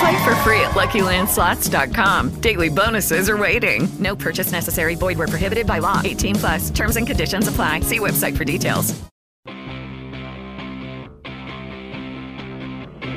[0.00, 2.40] Play for free at LuckyLandSlots.com.
[2.40, 3.86] Daily bonuses are waiting.
[3.98, 4.94] No purchase necessary.
[4.94, 6.00] Void where prohibited by law.
[6.02, 6.70] 18 plus.
[6.70, 7.80] Terms and conditions apply.
[7.80, 8.98] See website for details.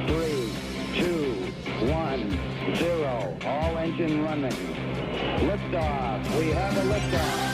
[0.08, 0.52] Three,
[0.94, 1.36] two,
[1.90, 2.38] one,
[2.76, 3.38] zero.
[3.46, 4.52] All engine running.
[5.40, 6.38] Liftoff.
[6.38, 7.53] We have a liftoff.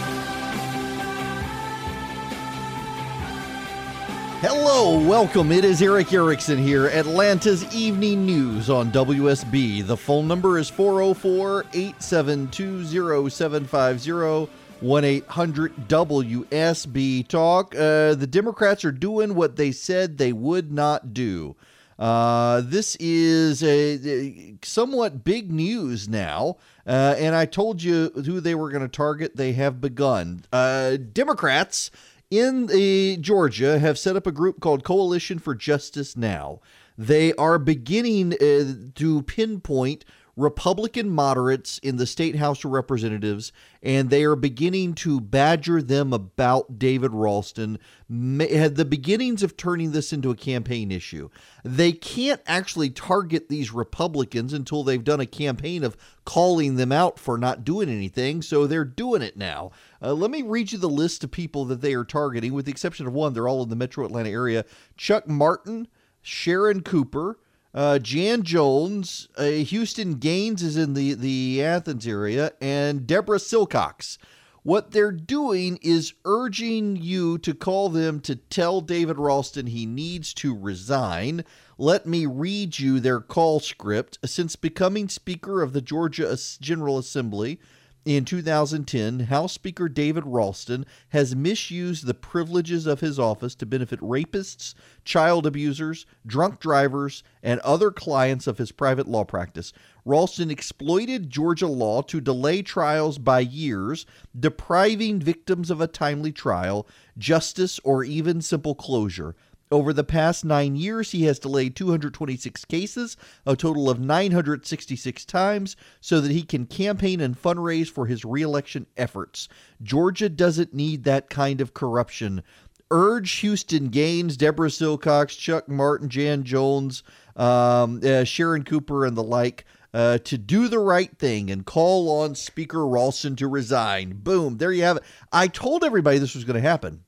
[4.42, 5.52] Hello, welcome.
[5.52, 9.86] It is Erick Erickson here, Atlanta's Evening News on WSB.
[9.86, 17.76] The phone number is 404 872 0750 1 800 WSB Talk.
[17.76, 21.58] Uh, the Democrats are doing what they said they would not do.
[22.00, 26.56] Uh, this is a, a somewhat big news now,
[26.88, 29.36] uh, and I told you who they were going to target.
[29.36, 30.46] They have begun.
[30.54, 31.92] Uh, Democrats
[32.32, 36.60] in the Georgia have set up a group called Coalition for Justice Now.
[36.98, 40.06] They are beginning uh, to pinpoint
[40.40, 43.52] Republican moderates in the state House of Representatives,
[43.84, 47.78] and they are beginning to badger them about David Ralston.
[48.10, 51.30] Had the beginnings of turning this into a campaign issue.
[51.66, 57.20] They can't actually target these Republicans until they've done a campaign of calling them out
[57.20, 59.72] for not doing anything, so they're doing it now.
[60.02, 62.72] Uh, let me read you the list of people that they are targeting, with the
[62.72, 63.34] exception of one.
[63.34, 64.64] They're all in the metro Atlanta area
[64.96, 65.90] Chuck Martin,
[66.22, 67.40] Sharon Cooper.
[67.74, 74.18] Uh, Jan Jones, uh, Houston Gaines is in the, the Athens area, and Deborah Silcox.
[74.64, 80.34] What they're doing is urging you to call them to tell David Ralston he needs
[80.36, 81.46] to resign.
[81.78, 84.20] Let me read you their call script.
[84.26, 87.60] Since becoming Speaker of the Georgia General Assembly,
[88.06, 94.00] in 2010, House Speaker David Ralston has misused the privileges of his office to benefit
[94.00, 94.74] rapists,
[95.04, 99.74] child abusers, drunk drivers, and other clients of his private law practice.
[100.06, 104.06] Ralston exploited Georgia law to delay trials by years,
[104.38, 109.36] depriving victims of a timely trial, justice, or even simple closure.
[109.72, 113.16] Over the past nine years, he has delayed 226 cases,
[113.46, 118.88] a total of 966 times, so that he can campaign and fundraise for his reelection
[118.98, 119.48] efforts.
[119.84, 122.42] Georgia doesn't need that kind of corruption.
[122.90, 127.04] Urge Houston Gaines, Deborah Silcox, Chuck Martin, Jan Jones,
[127.36, 129.66] um, uh, Sharon Cooper, and the like.
[129.92, 134.14] Uh, to do the right thing and call on Speaker Ralston to resign.
[134.14, 135.04] Boom, there you have it.
[135.32, 137.04] I told everybody this was going to happen.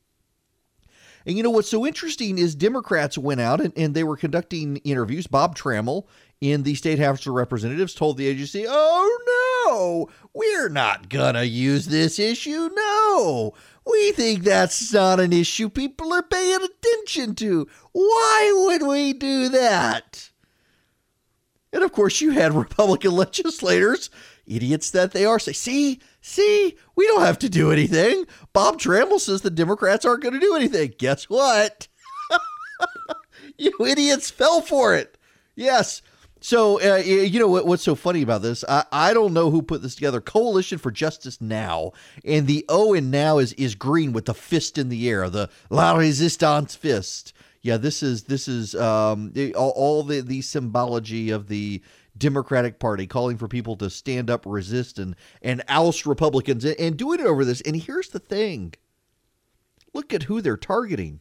[1.25, 4.77] And you know what's so interesting is Democrats went out and, and they were conducting
[4.77, 5.27] interviews.
[5.27, 6.07] Bob Trammell
[6.39, 9.19] in the State House of Representatives told the agency, oh
[9.67, 12.69] no, we're not going to use this issue.
[12.73, 13.53] No,
[13.85, 17.67] we think that's not an issue people are paying attention to.
[17.91, 20.31] Why would we do that?
[21.71, 24.09] And of course, you had Republican legislators,
[24.47, 28.25] idiots that they are, say, see, see, we don't have to do anything.
[28.53, 30.93] Bob Trammell says the Democrats aren't going to do anything.
[30.97, 31.87] Guess what?
[33.57, 35.17] you idiots fell for it.
[35.55, 36.01] Yes.
[36.43, 38.63] So, uh, you know what, what's so funny about this?
[38.67, 40.21] I, I don't know who put this together.
[40.21, 41.91] Coalition for Justice Now,
[42.25, 45.51] and the O in now is is green with the fist in the air, the
[45.69, 51.47] La Resistance fist yeah, this is this is um, all, all the the symbology of
[51.47, 51.81] the
[52.21, 56.95] Democratic Party calling for people to stand up, resist, and and oust Republicans, and, and
[56.95, 57.61] doing it over this.
[57.61, 58.73] And here's the thing:
[59.93, 61.19] look at who they're targeting.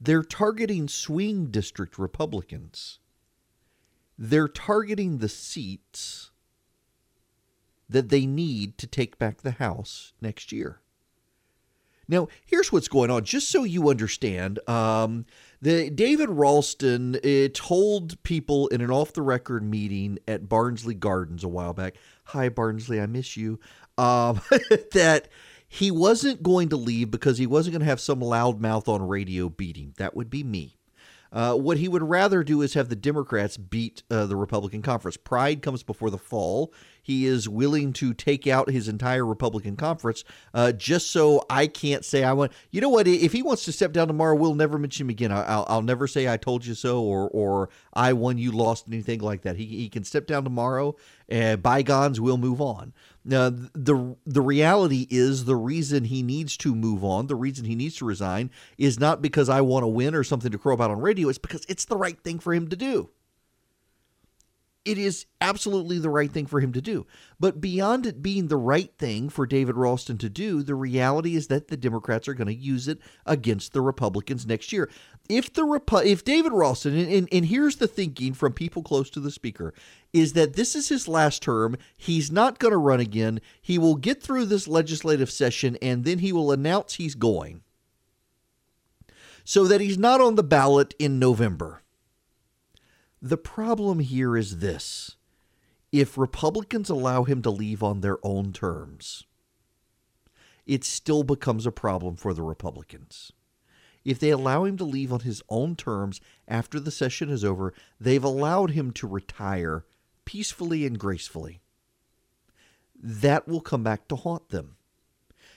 [0.00, 3.00] They're targeting swing district Republicans.
[4.16, 6.30] They're targeting the seats
[7.88, 10.80] that they need to take back the House next year.
[12.06, 14.58] Now, here's what's going on, just so you understand.
[14.68, 15.26] Um,
[15.62, 21.72] the David Ralston uh, told people in an off-the-record meeting at Barnsley Gardens a while
[21.74, 21.96] back.
[22.24, 23.60] Hi, Barnsley, I miss you.
[23.98, 24.40] Um,
[24.92, 25.28] that
[25.72, 29.48] He wasn't going to leave because he wasn't going to have some loudmouth on radio
[29.48, 29.94] beating.
[29.98, 30.79] That would be me.
[31.32, 35.16] Uh, what he would rather do is have the Democrats beat uh, the Republican conference.
[35.16, 36.72] Pride comes before the fall.
[37.02, 40.24] He is willing to take out his entire Republican conference
[40.54, 42.52] uh, just so I can't say I want.
[42.70, 43.08] You know what?
[43.08, 45.32] If he wants to step down tomorrow, we'll never mention him again.
[45.32, 49.20] I'll, I'll never say I told you so or or I won, you lost, anything
[49.20, 49.56] like that.
[49.56, 50.94] He, he can step down tomorrow.
[51.30, 52.92] And bygones will move on.
[53.24, 57.74] Now, the the reality is the reason he needs to move on, the reason he
[57.74, 60.90] needs to resign, is not because I want to win or something to crow about
[60.90, 61.28] on radio.
[61.28, 63.10] It's because it's the right thing for him to do.
[64.84, 67.06] It is absolutely the right thing for him to do.
[67.38, 71.48] But beyond it being the right thing for David Ralston to do, the reality is
[71.48, 74.88] that the Democrats are going to use it against the Republicans next year.
[75.28, 79.10] If the Repu- if David Ralston, and, and, and here's the thinking from people close
[79.10, 79.74] to the speaker,
[80.14, 81.76] is that this is his last term.
[81.94, 83.40] He's not going to run again.
[83.60, 87.62] He will get through this legislative session and then he will announce he's going
[89.44, 91.82] so that he's not on the ballot in November.
[93.22, 95.16] The problem here is this
[95.92, 99.24] if Republicans allow him to leave on their own terms,
[100.66, 103.32] it still becomes a problem for the Republicans.
[104.04, 107.74] If they allow him to leave on his own terms after the session is over,
[108.00, 109.84] they've allowed him to retire
[110.24, 111.60] peacefully and gracefully.
[112.98, 114.76] That will come back to haunt them.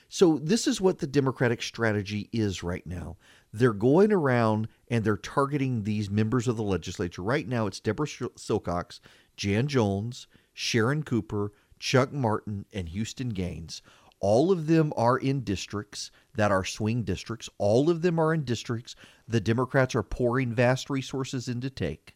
[0.10, 3.18] So, this is what the Democratic strategy is right now.
[3.53, 7.21] They're going around and they're targeting these members of the legislature.
[7.21, 9.00] Right now, it's Deborah Silcox,
[9.38, 13.81] Jan Jones, Sharon Cooper, Chuck Martin, and Houston Gaines.
[14.19, 17.50] All of them are in districts that are swing districts.
[17.57, 18.95] All of them are in districts
[19.27, 22.15] the Democrats are pouring vast resources into take.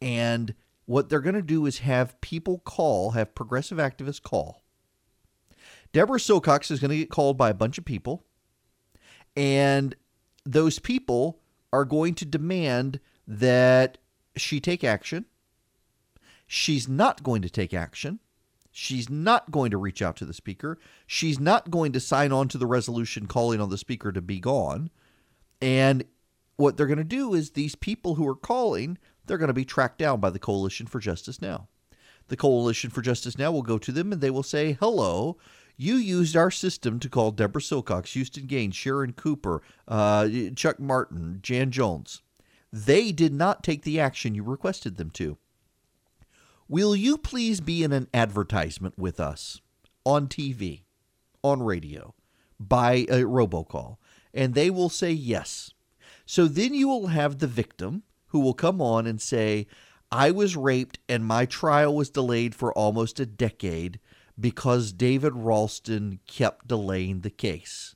[0.00, 0.54] And
[0.84, 4.62] what they're going to do is have people call, have progressive activists call.
[5.92, 8.24] Deborah Silcox is going to get called by a bunch of people.
[9.34, 9.94] And
[10.46, 11.40] those people
[11.72, 13.98] are going to demand that
[14.36, 15.26] she take action.
[16.46, 18.20] She's not going to take action.
[18.70, 20.78] She's not going to reach out to the speaker.
[21.06, 24.38] She's not going to sign on to the resolution calling on the speaker to be
[24.38, 24.90] gone.
[25.60, 26.04] And
[26.56, 29.64] what they're going to do is these people who are calling, they're going to be
[29.64, 31.68] tracked down by the Coalition for Justice Now.
[32.28, 35.38] The Coalition for Justice Now will go to them and they will say, Hello,
[35.76, 41.40] you used our system to call Deborah Silcox, Houston Gaines, Sharon Cooper, uh, Chuck Martin,
[41.42, 42.22] Jan Jones.
[42.72, 45.38] They did not take the action you requested them to.
[46.68, 49.60] Will you please be in an advertisement with us
[50.04, 50.82] on TV,
[51.42, 52.14] on radio,
[52.58, 53.98] by a robocall?
[54.34, 55.72] And they will say yes.
[56.24, 59.66] So then you will have the victim who will come on and say,
[60.10, 64.00] I was raped and my trial was delayed for almost a decade
[64.38, 67.94] because David Ralston kept delaying the case.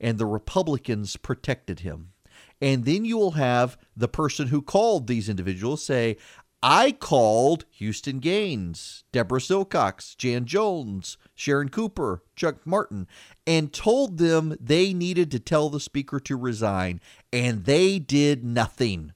[0.00, 2.12] And the Republicans protected him.
[2.60, 6.16] And then you will have the person who called these individuals say,
[6.62, 13.06] I called Houston Gaines, Deborah Silcox, Jan Jones, Sharon Cooper, Chuck Martin,
[13.46, 17.00] and told them they needed to tell the speaker to resign,
[17.32, 19.12] and they did nothing.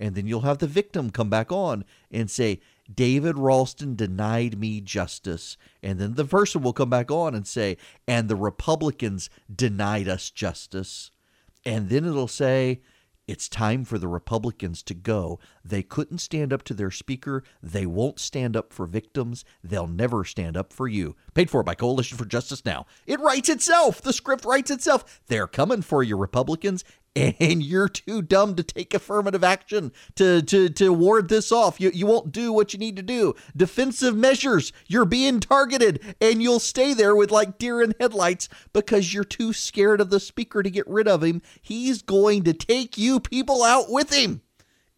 [0.00, 2.60] And then you'll have the victim come back on and say,
[2.92, 5.56] David Ralston denied me justice.
[5.82, 7.76] And then the person will come back on and say,
[8.06, 11.10] and the Republicans denied us justice.
[11.64, 12.80] And then it'll say,
[13.30, 15.38] it's time for the Republicans to go.
[15.64, 17.44] They couldn't stand up to their speaker.
[17.62, 19.44] They won't stand up for victims.
[19.62, 21.14] They'll never stand up for you.
[21.32, 22.86] Paid for by Coalition for Justice Now.
[23.06, 24.02] It writes itself.
[24.02, 25.20] The script writes itself.
[25.28, 26.82] They're coming for you, Republicans,
[27.16, 31.80] and you're too dumb to take affirmative action to to to ward this off.
[31.80, 33.34] You you won't do what you need to do.
[33.56, 34.72] Defensive measures.
[34.86, 39.52] You're being targeted and you'll stay there with like deer in headlights because you're too
[39.52, 41.42] scared of the speaker to get rid of him.
[41.60, 44.42] He's going to take you people out with him.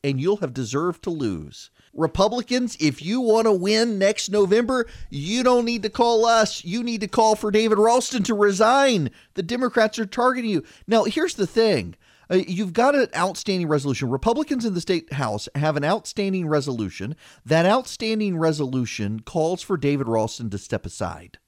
[0.04, 1.71] And you'll have deserved to lose.
[1.95, 6.65] Republicans, if you want to win next November, you don't need to call us.
[6.65, 9.11] You need to call for David Ralston to resign.
[9.35, 10.65] The Democrats are targeting you.
[10.87, 11.97] Now, here's the thing
[12.31, 14.09] uh, you've got an outstanding resolution.
[14.09, 17.15] Republicans in the state house have an outstanding resolution.
[17.45, 21.39] That outstanding resolution calls for David Ralston to step aside.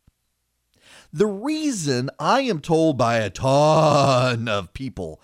[1.13, 5.23] The reason I am told by a ton of people,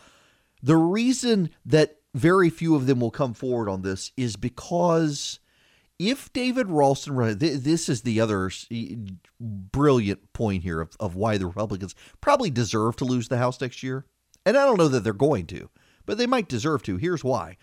[0.62, 5.38] the reason that very few of them will come forward on this is because
[5.98, 8.50] if David Ralston, this is the other
[9.38, 13.82] brilliant point here of, of why the Republicans probably deserve to lose the House next
[13.82, 14.06] year.
[14.46, 15.68] And I don't know that they're going to,
[16.06, 16.96] but they might deserve to.
[16.96, 17.58] Here's why.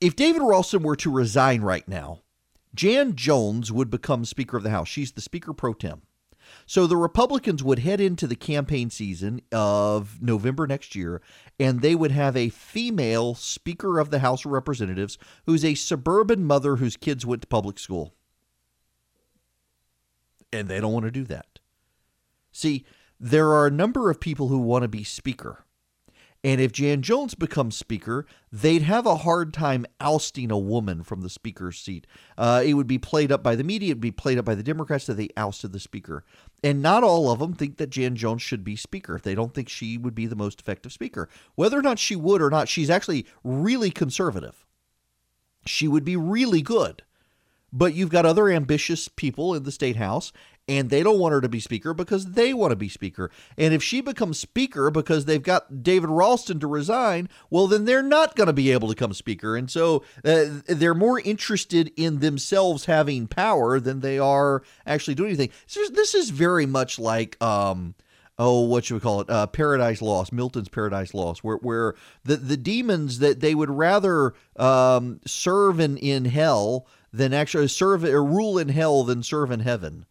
[0.00, 2.22] If David Ralston were to resign right now,
[2.74, 4.88] Jan Jones would become Speaker of the House.
[4.88, 6.02] She's the Speaker pro tem.
[6.72, 11.20] So the Republicans would head into the campaign season of November next year,
[11.60, 16.46] and they would have a female Speaker of the House of Representatives who's a suburban
[16.46, 18.14] mother whose kids went to public school.
[20.50, 21.58] And they don't want to do that.
[22.52, 22.86] See,
[23.20, 25.66] there are a number of people who want to be Speaker.
[26.44, 31.20] And if Jan Jones becomes Speaker, they'd have a hard time ousting a woman from
[31.20, 32.04] the Speaker's seat.
[32.36, 34.56] Uh, it would be played up by the media, it would be played up by
[34.56, 36.24] the Democrats that they ousted the Speaker.
[36.64, 39.20] And not all of them think that Jan Jones should be Speaker.
[39.22, 41.28] They don't think she would be the most effective Speaker.
[41.54, 44.66] Whether or not she would or not, she's actually really conservative.
[45.64, 47.02] She would be really good.
[47.72, 50.30] But you've got other ambitious people in the state house,
[50.78, 53.30] and they don't want her to be speaker because they want to be speaker.
[53.58, 58.02] And if she becomes speaker because they've got David Ralston to resign, well, then they're
[58.02, 59.54] not going to be able to come speaker.
[59.54, 65.30] And so uh, they're more interested in themselves having power than they are actually doing
[65.30, 65.50] anything.
[65.66, 67.40] So this is very much like.
[67.42, 67.94] Um,
[68.38, 69.30] oh, what should we call it?
[69.30, 74.32] Uh, Paradise Lost, Milton's Paradise Lost, where where the the demons that they would rather
[74.56, 79.60] um, serve in in hell than actually serve or rule in hell than serve in
[79.60, 80.06] heaven.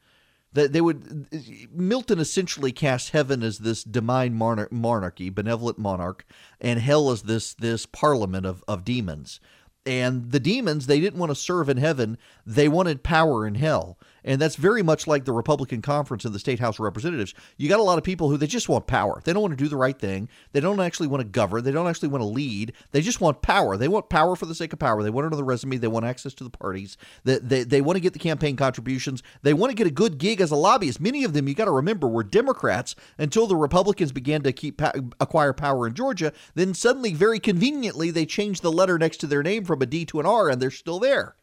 [0.54, 1.28] That they would
[1.72, 6.26] Milton essentially cast heaven as this divine monarchy, benevolent monarch,
[6.60, 9.40] and hell as this this parliament of, of demons.
[9.86, 13.98] And the demons, they didn't want to serve in heaven, they wanted power in hell.
[14.24, 17.34] And that's very much like the Republican conference in the state House of Representatives.
[17.58, 19.22] You got a lot of people who they just want power.
[19.24, 20.30] They don't want to do the right thing.
[20.52, 21.64] They don't actually want to govern.
[21.64, 22.74] They don't actually want to lead.
[22.92, 23.78] They just want power.
[23.78, 25.02] They want power for the sake of power.
[25.04, 25.78] They want another resume.
[25.78, 26.98] They want access to the parties.
[27.24, 29.24] They, they, they want to get the campaign contributions.
[29.42, 31.00] They want to get a good gig as a lobbyist.
[31.00, 34.82] Many of them, you got to remember, were Democrats until the Republicans began to keep
[35.20, 36.34] acquire power in Georgia.
[36.56, 40.06] Then suddenly, very conveniently, they changed the letter next to their name from a D
[40.06, 41.36] to an R, and they're still there.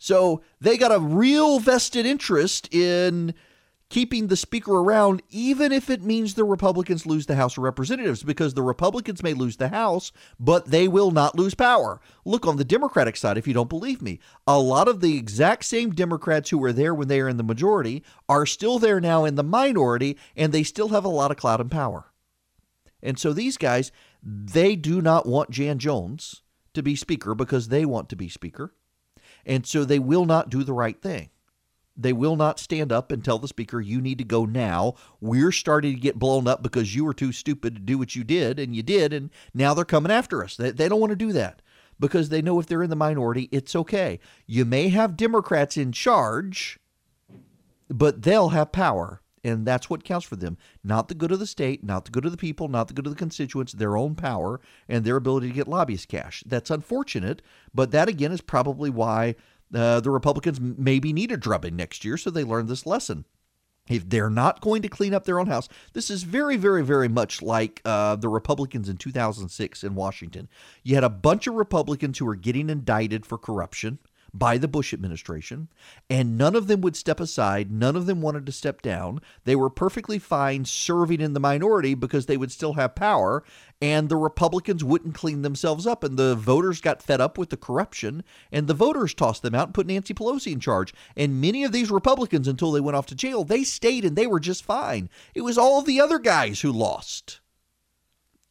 [0.00, 3.34] So they got a real vested interest in
[3.90, 8.22] keeping the speaker around, even if it means the Republicans lose the House of Representatives,
[8.22, 12.00] because the Republicans may lose the House, but they will not lose power.
[12.24, 14.20] Look on the Democratic side if you don't believe me.
[14.46, 17.42] A lot of the exact same Democrats who were there when they are in the
[17.42, 21.36] majority are still there now in the minority, and they still have a lot of
[21.36, 22.06] clout and power.
[23.02, 23.92] And so these guys,
[24.22, 26.42] they do not want Jan Jones
[26.72, 28.72] to be speaker because they want to be speaker.
[29.44, 31.30] And so they will not do the right thing.
[31.96, 34.94] They will not stand up and tell the speaker, you need to go now.
[35.20, 38.24] We're starting to get blown up because you were too stupid to do what you
[38.24, 40.56] did, and you did, and now they're coming after us.
[40.56, 41.60] They, they don't want to do that
[41.98, 44.18] because they know if they're in the minority, it's okay.
[44.46, 46.78] You may have Democrats in charge,
[47.88, 49.19] but they'll have power.
[49.42, 50.58] And that's what counts for them.
[50.84, 53.06] Not the good of the state, not the good of the people, not the good
[53.06, 56.44] of the constituents, their own power and their ability to get lobbyist cash.
[56.46, 57.40] That's unfortunate,
[57.74, 59.36] but that again is probably why
[59.74, 63.24] uh, the Republicans maybe need a drubbing next year so they learn this lesson.
[63.88, 67.08] If they're not going to clean up their own house, this is very, very, very
[67.08, 70.48] much like uh, the Republicans in 2006 in Washington.
[70.84, 73.98] You had a bunch of Republicans who were getting indicted for corruption
[74.32, 75.68] by the Bush administration,
[76.08, 77.70] and none of them would step aside.
[77.70, 79.20] None of them wanted to step down.
[79.44, 83.42] They were perfectly fine serving in the minority because they would still have power,
[83.82, 86.04] and the Republicans wouldn't clean themselves up.
[86.04, 88.22] And the voters got fed up with the corruption,
[88.52, 90.94] and the voters tossed them out and put Nancy Pelosi in charge.
[91.16, 94.26] And many of these Republicans, until they went off to jail, they stayed and they
[94.26, 95.08] were just fine.
[95.34, 97.40] It was all the other guys who lost.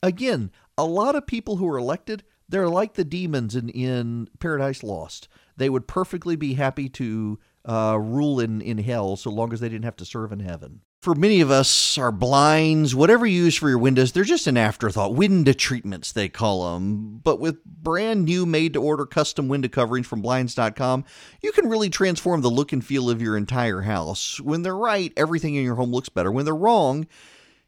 [0.02, 4.84] Again, a lot of people who are elected, they're like the demons in, in Paradise
[4.84, 5.30] Lost
[5.60, 9.70] they would perfectly be happy to uh, rule in, in hell so long as they
[9.70, 10.82] didn't have to serve in heaven.
[11.02, 14.58] For many of us, our blinds, whatever you use for your windows, they're just an
[14.58, 15.14] afterthought.
[15.14, 17.20] Window treatments, they call them.
[17.24, 21.06] But with brand new made to order custom window coverings from Blinds.com,
[21.42, 24.42] you can really transform the look and feel of your entire house.
[24.42, 26.32] When they're right, everything in your home looks better.
[26.32, 27.08] When they're wrong,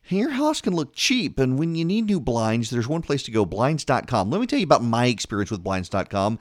[0.10, 3.31] your house can look cheap, and when you need new blinds, there's one place to
[3.31, 4.29] go blinds.com.
[4.29, 6.39] Let me tell you about my experience with blinds.com.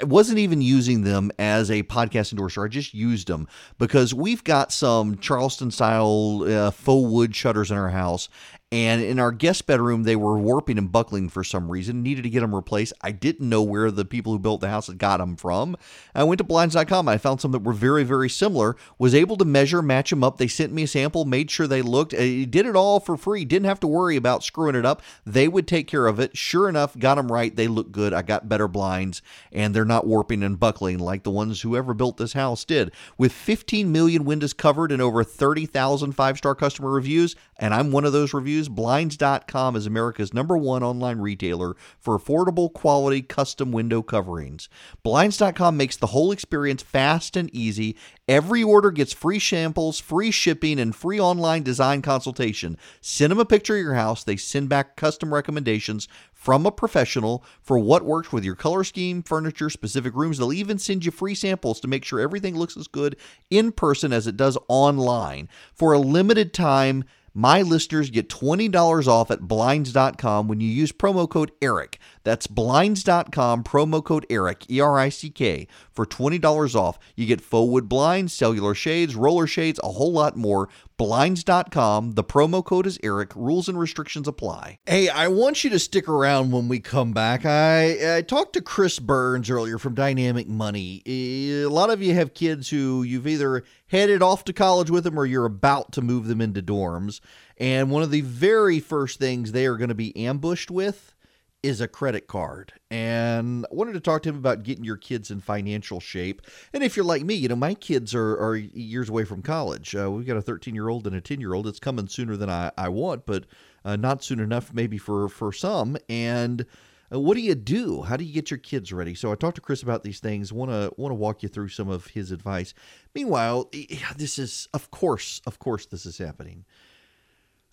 [0.00, 4.44] I wasn't even using them as a podcast endorser, I just used them because we've
[4.44, 8.28] got some Charleston style uh, faux wood shutters in our house,
[8.72, 12.04] and in our guest bedroom, they were warping and buckling for some reason.
[12.04, 12.92] Needed to get them replaced.
[13.00, 15.76] I didn't know where the people who built the house had got them from.
[16.14, 17.08] I went to blinds.com.
[17.08, 18.76] I found some that were very, very similar.
[18.96, 20.38] Was able to measure, match them up.
[20.38, 22.14] They sent me a sample, made sure they looked.
[22.14, 23.44] I did it all for free.
[23.44, 25.02] Didn't have to worry about screwing it up.
[25.26, 26.36] They would take care of it.
[26.36, 27.54] Sure enough, got them right.
[27.56, 28.14] They look good.
[28.14, 32.18] I got better blinds, and they're not warping and buckling like the ones whoever built
[32.18, 32.92] this house did.
[33.18, 38.04] With 15 million windows covered and over 30,000 five star customer reviews, and I'm one
[38.04, 44.02] of those reviews Blinds.com is America's number one online retailer for affordable, quality, custom window
[44.02, 44.68] coverings.
[45.02, 47.96] Blinds.com makes the whole experience fast and easy.
[48.28, 52.76] Every order gets free samples, free shipping, and free online design consultation.
[53.00, 54.22] Send them a picture of your house.
[54.22, 56.06] They send back custom recommendations
[56.40, 60.38] from a professional for what works with your color scheme, furniture, specific rooms.
[60.38, 63.16] They'll even send you free samples to make sure everything looks as good
[63.50, 65.48] in person as it does online.
[65.74, 71.28] For a limited time, my listeners get $20 off at blinds.com when you use promo
[71.28, 71.98] code ERICK.
[72.22, 76.98] That's blinds.com, promo code ERICK, E R I C K, for $20 off.
[77.16, 80.68] You get faux wood blinds, cellular shades, roller shades, a whole lot more.
[80.98, 82.12] Blinds.com.
[82.12, 83.34] The promo code is ERICK.
[83.34, 84.78] Rules and restrictions apply.
[84.86, 87.44] Hey, I want you to stick around when we come back.
[87.46, 91.02] I, I talked to Chris Burns earlier from Dynamic Money.
[91.06, 95.04] Eh, A lot of you have kids who you've either headed off to college with
[95.04, 97.20] them or you're about to move them into dorms.
[97.58, 101.14] And one of the very first things they are going to be ambushed with
[101.62, 102.72] is a credit card.
[102.90, 106.40] And I wanted to talk to him about getting your kids in financial shape.
[106.72, 109.94] And if you're like me, you know, my kids are, are years away from college.
[109.94, 111.66] Uh, we've got a 13 year old and a 10 year old.
[111.66, 113.44] It's coming sooner than I, I want, but
[113.84, 115.98] uh, not soon enough maybe for, for some.
[116.08, 116.64] And
[117.12, 118.02] uh, what do you do?
[118.02, 119.14] How do you get your kids ready?
[119.14, 120.52] So I talked to Chris about these things.
[120.52, 122.74] Want to want to walk you through some of his advice.
[123.14, 123.70] Meanwhile,
[124.16, 126.64] this is of course, of course, this is happening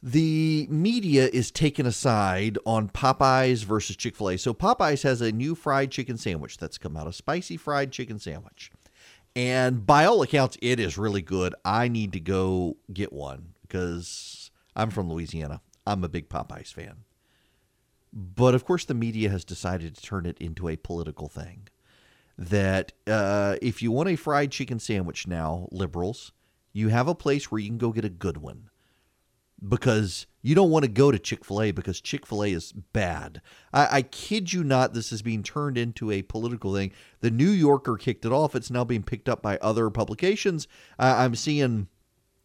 [0.01, 4.38] the media is taken aside on Popeyes versus Chick fil A.
[4.38, 8.20] So, Popeyes has a new fried chicken sandwich that's come out, a spicy fried chicken
[8.20, 8.72] sandwich.
[9.36, 11.53] And by all accounts, it is really good.
[11.63, 15.62] I need to go get one because I'm from Louisiana.
[15.86, 17.03] I'm a big Popeyes fan.
[18.13, 21.67] But of course, the media has decided to turn it into a political thing.
[22.37, 26.31] That uh, if you want a fried chicken sandwich now, liberals,
[26.71, 28.69] you have a place where you can go get a good one
[29.67, 32.71] because you don't want to go to Chick fil A because Chick fil A is
[32.71, 33.41] bad.
[33.73, 36.91] I, I, kid you not, this is being turned into a political thing.
[37.21, 38.55] The New Yorker kicked it off.
[38.55, 40.67] It's now being picked up by other publications.
[40.99, 41.87] Uh, I'm seeing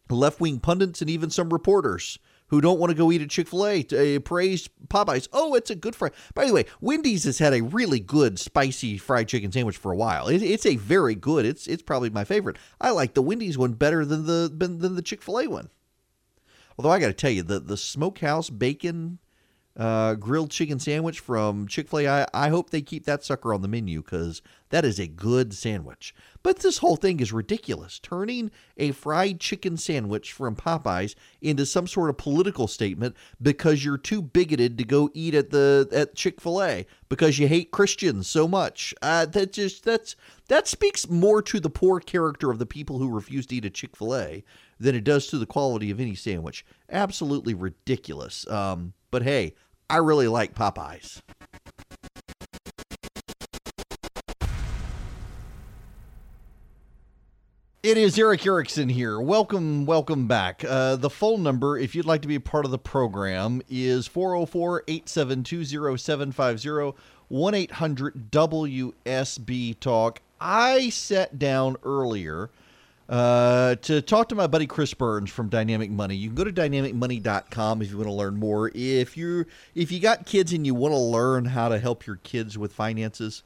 [0.09, 2.17] left wing pundits and even some reporters
[2.53, 5.27] who don't want to go eat at Chick fil A uh, praise Popeyes.
[5.33, 6.09] Oh, it's a good fry.
[6.33, 9.95] By the way, Wendy's has had a really good spicy fried chicken sandwich for a
[9.95, 10.27] while.
[10.27, 12.57] It, it's a very good, it's, it's probably my favorite.
[12.79, 15.69] I like the Wendy's one better than the, than the Chick fil A one.
[16.77, 19.19] Although I got to tell you, the the smokehouse bacon
[19.75, 23.53] uh, grilled chicken sandwich from Chick Fil A, I, I hope they keep that sucker
[23.53, 26.13] on the menu because that is a good sandwich.
[26.43, 31.87] But this whole thing is ridiculous, turning a fried chicken sandwich from Popeyes into some
[31.87, 36.39] sort of political statement because you're too bigoted to go eat at the at Chick
[36.39, 38.93] Fil A because you hate Christians so much.
[39.01, 40.15] Uh, that just that's
[40.49, 43.73] that speaks more to the poor character of the people who refuse to eat at
[43.73, 44.43] Chick Fil A
[44.79, 46.65] than it does to the quality of any sandwich.
[46.89, 48.47] Absolutely ridiculous.
[48.49, 49.53] Um, but hey,
[49.89, 51.21] I really like Popeyes.
[57.83, 59.19] It is Erick Erickson here.
[59.19, 60.63] Welcome, welcome back.
[60.63, 64.07] Uh, the phone number, if you'd like to be a part of the program, is
[64.07, 70.21] 404 872 0750 1 800 WSB Talk.
[70.39, 72.49] I sat down earlier
[73.09, 76.15] uh, to talk to my buddy Chris Burns from Dynamic Money.
[76.15, 78.71] You can go to dynamicmoney.com if you want to learn more.
[78.73, 82.17] If you if you got kids and you want to learn how to help your
[82.17, 83.43] kids with finances,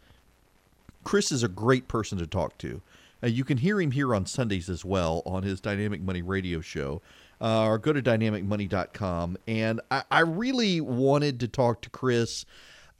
[1.04, 2.82] Chris is a great person to talk to.
[3.24, 6.62] Uh, you can hear him here on Sundays as well on his Dynamic Money radio
[6.62, 7.02] show.
[7.40, 9.38] Uh, or go to dynamicmoney.com.
[9.48, 12.46] And I, I really wanted to talk to Chris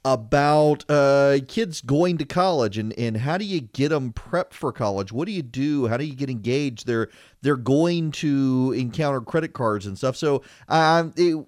[0.04, 4.72] about uh, kids going to college and, and how do you get them prepped for
[4.72, 5.12] college?
[5.12, 5.86] What do you do?
[5.88, 6.86] How do you get engaged?
[6.86, 7.08] They're
[7.42, 10.16] they're going to encounter credit cards and stuff.
[10.16, 11.46] So um, it,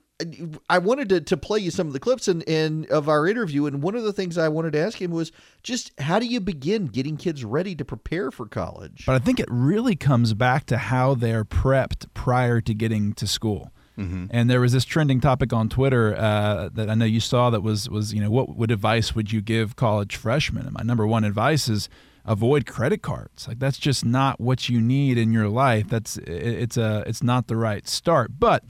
[0.68, 3.66] I wanted to, to play you some of the clips and in, of our interview,
[3.66, 5.32] and one of the things I wanted to ask him was
[5.62, 9.04] just how do you begin getting kids ready to prepare for college?
[9.06, 13.26] But I think it really comes back to how they're prepped prior to getting to
[13.26, 13.70] school.
[13.98, 14.26] Mm-hmm.
[14.31, 17.62] And there was this trending topic on Twitter uh, that I know you saw that
[17.62, 20.64] was was you know what what advice would you give college freshmen?
[20.66, 21.88] And my number one advice is
[22.24, 23.48] avoid credit cards.
[23.48, 25.88] Like that's just not what you need in your life.
[25.88, 28.38] That's it's a it's not the right start.
[28.38, 28.64] But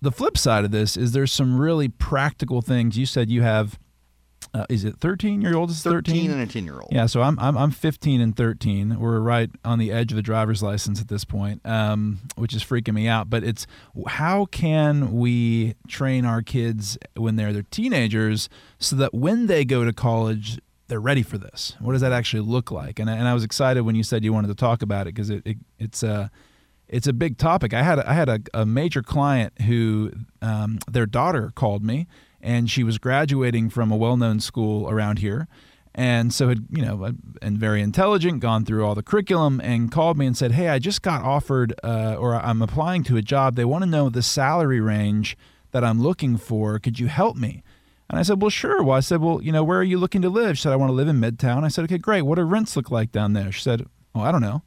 [0.00, 2.98] the flip side of this is there's some really practical things.
[2.98, 3.78] You said you have.
[4.54, 5.70] Uh, is it 13 year old?
[5.70, 6.88] Is 13 and a 10 year old.
[6.92, 8.98] Yeah, so I'm, I'm I'm 15 and 13.
[9.00, 12.62] We're right on the edge of the driver's license at this point, um, which is
[12.62, 13.30] freaking me out.
[13.30, 13.66] But it's
[14.06, 19.84] how can we train our kids when they're they're teenagers so that when they go
[19.84, 21.74] to college they're ready for this?
[21.80, 22.98] What does that actually look like?
[22.98, 25.14] And I, and I was excited when you said you wanted to talk about it
[25.14, 26.28] because it, it it's uh
[26.92, 27.72] it's a big topic.
[27.72, 30.12] I had I had a, a major client who
[30.42, 32.06] um, their daughter called me,
[32.42, 35.48] and she was graduating from a well-known school around here,
[35.94, 40.18] and so had you know and very intelligent, gone through all the curriculum, and called
[40.18, 43.56] me and said, "Hey, I just got offered, uh, or I'm applying to a job.
[43.56, 45.36] They want to know the salary range
[45.70, 46.78] that I'm looking for.
[46.78, 47.62] Could you help me?"
[48.12, 48.82] And I said, Well, sure.
[48.82, 50.58] Well, I said, Well, you know, where are you looking to live?
[50.58, 51.64] She said, I want to live in Midtown.
[51.64, 52.22] I said, Okay, great.
[52.22, 53.50] What do rents look like down there?
[53.50, 54.62] She said, Oh, I don't know.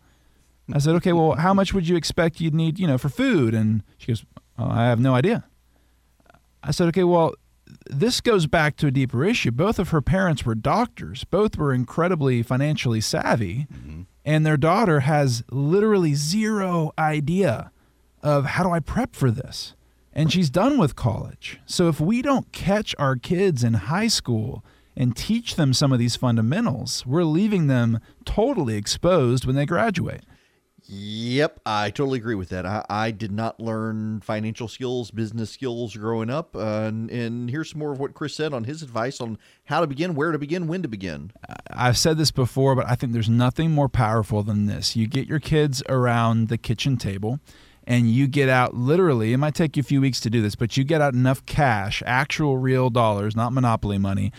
[0.73, 3.53] I said, Okay, well, how much would you expect you'd need, you know, for food?
[3.53, 4.25] And she goes,
[4.57, 5.45] oh, I have no idea.
[6.63, 7.35] I said, Okay, well,
[7.87, 9.51] this goes back to a deeper issue.
[9.51, 14.01] Both of her parents were doctors, both were incredibly financially savvy, mm-hmm.
[14.23, 17.71] and their daughter has literally zero idea
[18.21, 19.75] of how do I prep for this?
[20.15, 21.59] and she's done with college.
[21.65, 24.63] So if we don't catch our kids in high school
[24.95, 30.23] and teach them some of these fundamentals, we're leaving them totally exposed when they graduate.
[30.87, 32.65] Yep, I totally agree with that.
[32.65, 36.55] I, I did not learn financial skills, business skills growing up.
[36.55, 39.79] Uh, and, and here's some more of what Chris said on his advice on how
[39.79, 41.31] to begin, where to begin, when to begin.
[41.71, 44.95] I've said this before, but I think there's nothing more powerful than this.
[44.95, 47.39] You get your kids around the kitchen table
[47.87, 50.55] and you get out literally, it might take you a few weeks to do this,
[50.55, 54.31] but you get out enough cash, actual real dollars, not monopoly money,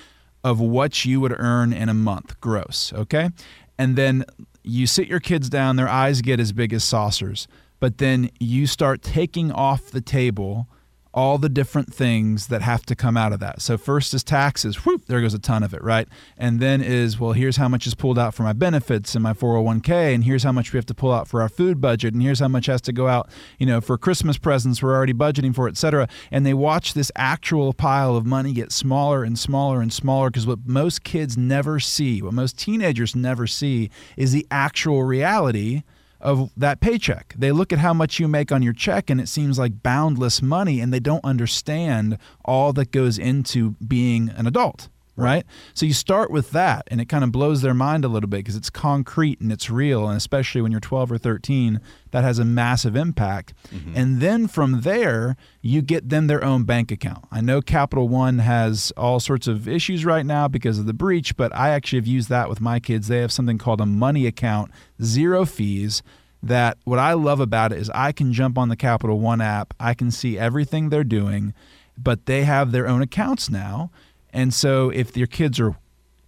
[0.43, 3.31] of what you would earn in a month gross, okay?
[3.79, 4.25] And then
[4.67, 7.47] you sit your kids down, their eyes get as big as saucers,
[7.81, 10.69] but then you start taking off the table
[11.17, 13.63] all the different things that have to come out of that.
[13.63, 16.07] So first is taxes, whoop, there goes a ton of it, right?
[16.37, 19.33] And then is, well, here's how much is pulled out for my benefits and my
[19.33, 22.23] 401k, and here's how much we have to pull out for our food budget, and
[22.23, 25.55] here's how much has to go out, you know, for Christmas presents we're already budgeting
[25.55, 26.07] for, etc.
[26.31, 30.47] And they watch this actual pile of money get smaller and smaller and smaller because
[30.47, 35.83] what most kids never see, what most teenagers never see, is the actual reality
[36.21, 37.35] of that paycheck.
[37.37, 40.43] They look at how much you make on your check and it seems like boundless
[40.43, 45.45] money and they don't understand all that goes into being an adult right?
[45.75, 48.39] So you start with that, and it kind of blows their mind a little bit
[48.39, 52.39] because it's concrete and it's real, and especially when you're 12 or 13, that has
[52.39, 53.55] a massive impact.
[53.75, 53.93] Mm-hmm.
[53.97, 57.25] And then from there, you get them their own bank account.
[57.31, 61.37] I know Capital One has all sorts of issues right now because of the breach,
[61.37, 63.09] but I actually have used that with my kids.
[63.09, 64.71] They have something called a money account,
[65.03, 66.03] zero fees
[66.43, 69.75] that what I love about it is I can jump on the Capital One app,
[69.81, 71.55] I can see everything they're doing,
[71.99, 73.91] but they have their own accounts now.
[74.37, 75.77] And so if your kids are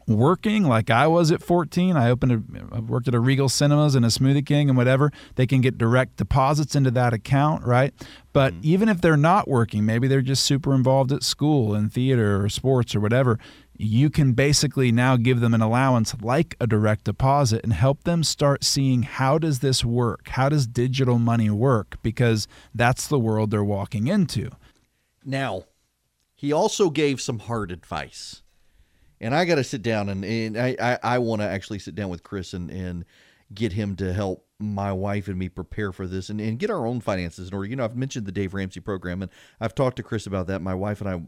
[0.06, 2.42] working like I was at 14, I opened a,
[2.74, 5.76] I worked at a Regal Cinemas and a Smoothie King and whatever, they can get
[5.76, 7.92] direct deposits into that account, right?
[8.32, 8.60] But mm-hmm.
[8.64, 12.48] even if they're not working, maybe they're just super involved at school and theater or
[12.48, 13.38] sports or whatever,
[13.76, 18.24] you can basically now give them an allowance like a direct deposit and help them
[18.24, 20.28] start seeing how does this work?
[20.28, 21.98] How does digital money work?
[22.02, 24.48] Because that's the world they're walking into.
[25.26, 25.64] Now,
[26.38, 28.42] he also gave some hard advice.
[29.20, 31.96] And I got to sit down and, and I, I, I want to actually sit
[31.96, 33.04] down with Chris and, and
[33.52, 36.86] get him to help my wife and me prepare for this and, and get our
[36.86, 37.68] own finances in order.
[37.68, 40.62] You know, I've mentioned the Dave Ramsey program and I've talked to Chris about that.
[40.62, 41.20] My wife and I,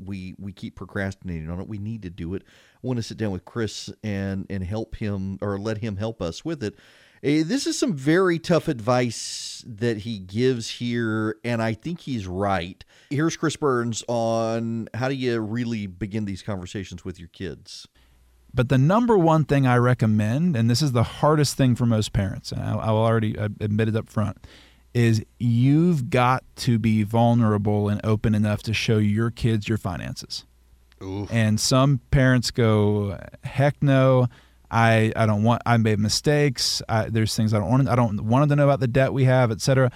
[0.00, 1.66] we, we keep procrastinating on it.
[1.66, 2.44] We need to do it.
[2.46, 6.22] I want to sit down with Chris and, and help him or let him help
[6.22, 6.76] us with it
[7.22, 12.26] Eh, this is some very tough advice that he gives here, and I think he's
[12.26, 12.84] right.
[13.10, 17.86] Here's Chris Burns on how do you really begin these conversations with your kids.
[18.54, 22.12] But the number one thing I recommend, and this is the hardest thing for most
[22.12, 24.46] parents, and I, I will already uh, admit it up front,
[24.92, 30.44] is you've got to be vulnerable and open enough to show your kids your finances.
[31.02, 31.32] Oof.
[31.32, 34.28] And some parents go, heck no.
[34.72, 36.82] I, I don't want I made mistakes.
[36.88, 39.24] I, there's things I don't want I don't want to know about the debt we
[39.24, 39.92] have, etc.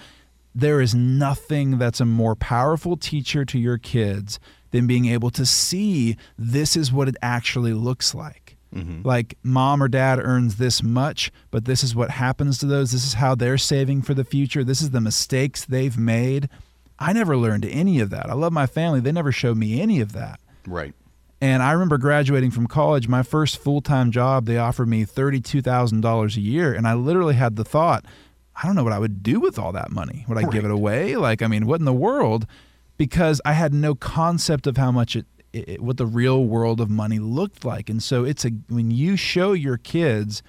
[0.53, 4.39] There is nothing that's a more powerful teacher to your kids
[4.71, 8.55] than being able to see this is what it actually looks like.
[8.73, 9.07] Mm-hmm.
[9.07, 12.91] Like mom or dad earns this much, but this is what happens to those.
[12.91, 14.63] This is how they're saving for the future.
[14.63, 16.49] This is the mistakes they've made.
[16.99, 18.29] I never learned any of that.
[18.29, 18.99] I love my family.
[18.99, 20.39] They never showed me any of that.
[20.67, 20.93] Right.
[21.39, 26.35] And I remember graduating from college, my first full time job, they offered me $32,000
[26.35, 26.73] a year.
[26.73, 28.05] And I literally had the thought,
[28.55, 30.25] I don't know what I would do with all that money.
[30.27, 30.51] Would I right.
[30.51, 31.15] give it away?
[31.15, 32.47] Like, I mean, what in the world?
[32.97, 36.89] Because I had no concept of how much it, it, what the real world of
[36.89, 37.87] money looked like.
[37.87, 40.41] And so it's a, when you show your kids,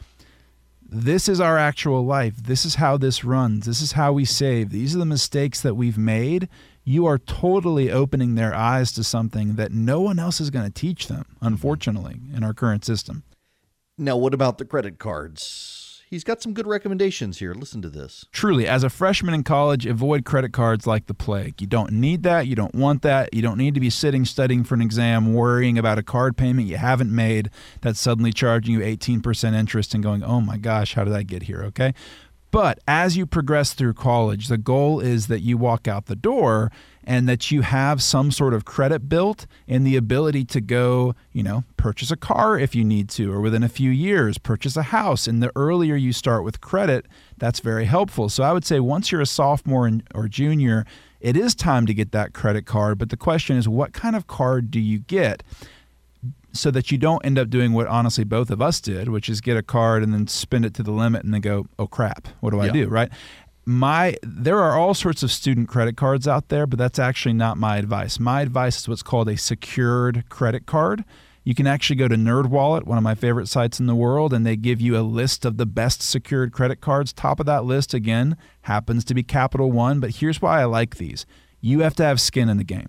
[0.89, 2.37] this is our actual life.
[2.39, 3.67] This is how this runs.
[3.67, 4.71] This is how we save.
[4.71, 6.49] These are the mistakes that we've made
[6.89, 10.73] you are totally opening their eyes to something that no one else is going to
[10.73, 13.25] teach them, unfortunately, in our current system.
[13.99, 15.89] Now, what about the credit cards?
[16.09, 17.55] he's got some good recommendations here.
[17.55, 18.25] Listen to this.
[18.33, 21.61] Truly, as a freshman in college, avoid credit cards like the plague.
[21.61, 22.47] You don't need that.
[22.47, 23.33] You don't want that.
[23.33, 26.69] You don't need to be sitting studying for an exam, worrying about a card payment
[26.69, 31.05] you haven't made that's suddenly charging you 18% interest and going, oh my gosh, how
[31.05, 31.63] did I get here?
[31.65, 31.95] Okay.
[32.51, 36.73] But as you progress through college, the goal is that you walk out the door
[37.05, 41.43] and that you have some sort of credit built and the ability to go, you
[41.43, 44.85] know, purchase a car if you need to, or within a few years, purchase a
[44.85, 45.27] house.
[45.27, 47.07] And the earlier you start with credit,
[47.37, 48.29] that's very helpful.
[48.29, 50.87] So I would say once you're a sophomore or junior,
[51.21, 52.99] it is time to get that credit card.
[52.99, 55.43] But the question is, what kind of card do you get?
[56.59, 59.41] So that you don't end up doing what honestly both of us did, which is
[59.41, 62.29] get a card and then spend it to the limit and then go, oh crap,
[62.41, 62.89] what do I do?
[62.89, 63.11] Right.
[63.65, 67.59] My there are all sorts of student credit cards out there, but that's actually not
[67.59, 68.19] my advice.
[68.19, 71.05] My advice is what's called a secured credit card.
[71.45, 74.45] You can actually go to NerdWallet, one of my favorite sites in the world, and
[74.45, 77.13] they give you a list of the best secured credit cards.
[77.13, 79.99] Top of that list, again, happens to be Capital One.
[80.01, 81.25] But here's why I like these
[81.61, 82.89] you have to have skin in the game.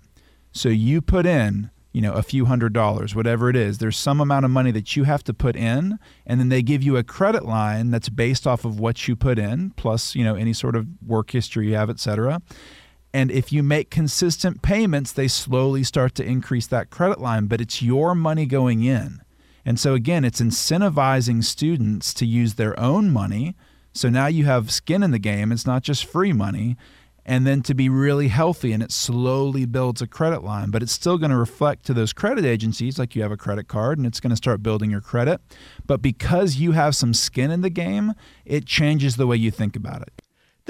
[0.52, 3.78] So you put in you know, a few hundred dollars, whatever it is.
[3.78, 6.82] There's some amount of money that you have to put in, and then they give
[6.82, 10.36] you a credit line that's based off of what you put in, plus, you know,
[10.36, 12.40] any sort of work history you have, et cetera.
[13.12, 17.60] And if you make consistent payments, they slowly start to increase that credit line, but
[17.60, 19.20] it's your money going in.
[19.64, 23.56] And so, again, it's incentivizing students to use their own money.
[23.92, 25.50] So now you have skin in the game.
[25.50, 26.76] It's not just free money
[27.30, 30.72] and then to be really healthy and it slowly builds a credit line.
[30.72, 33.68] But it's still going to reflect to those credit agencies like you have a credit
[33.68, 35.40] card and it's going to start building your credit.
[35.86, 38.14] But because you have some skin in the game
[38.44, 40.12] it changes the way you think about it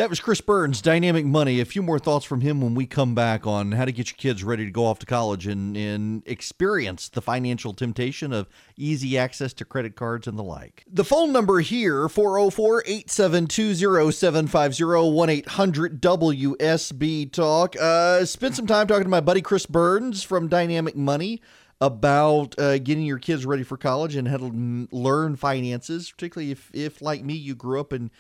[0.01, 1.61] that was Chris Burns, Dynamic Money.
[1.61, 4.17] A few more thoughts from him when we come back on how to get your
[4.17, 9.19] kids ready to go off to college and, and experience the financial temptation of easy
[9.19, 10.87] access to credit cards and the like.
[10.91, 13.75] The phone number here, 404 872
[14.11, 17.77] 0750 1 800 WSB Talk.
[17.79, 21.43] Uh, spent some time talking to my buddy Chris Burns from Dynamic Money
[21.79, 26.71] about uh, getting your kids ready for college and how to learn finances, particularly if,
[26.73, 28.11] if, like me, you grew up in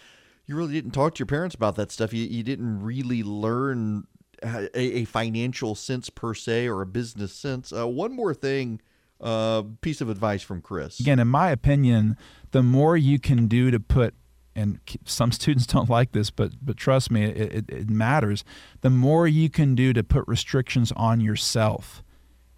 [0.50, 2.12] you really didn't talk to your parents about that stuff.
[2.12, 4.08] You, you didn't really learn
[4.42, 7.72] a, a financial sense per se or a business sense.
[7.72, 8.80] Uh, one more thing,
[9.20, 10.98] uh, piece of advice from Chris.
[10.98, 12.16] Again, in my opinion,
[12.50, 14.14] the more you can do to put
[14.56, 18.44] and some students don't like this, but but trust me, it, it, it, matters.
[18.80, 22.02] The more you can do to put restrictions on yourself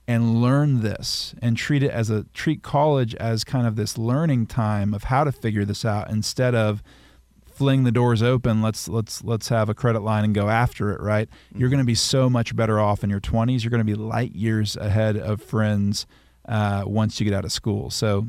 [0.08, 4.46] and learn this and treat it as a treat college as kind of this learning
[4.46, 6.82] time of how to figure this out instead of
[7.52, 11.00] fling the doors open let's let's let's have a credit line and go after it
[11.00, 11.28] right?
[11.28, 11.60] Mm-hmm.
[11.60, 13.94] you're going to be so much better off in your 20s you're going to be
[13.94, 16.06] light years ahead of friends
[16.46, 17.90] uh, once you get out of school.
[17.90, 18.28] So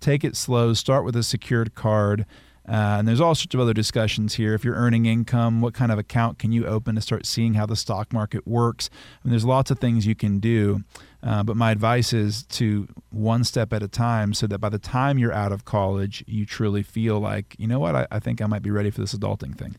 [0.00, 0.72] take it slow.
[0.72, 2.26] Start with a secured card
[2.70, 4.54] uh, and there's all sorts of other discussions here.
[4.54, 7.66] If you're earning income, what kind of account can you open to start seeing how
[7.66, 8.88] the stock market works?
[8.92, 10.84] I mean, there's lots of things you can do.
[11.20, 14.78] Uh, but my advice is to one step at a time so that by the
[14.78, 18.40] time you're out of college, you truly feel like, you know what, I, I think
[18.40, 19.74] I might be ready for this adulting thing.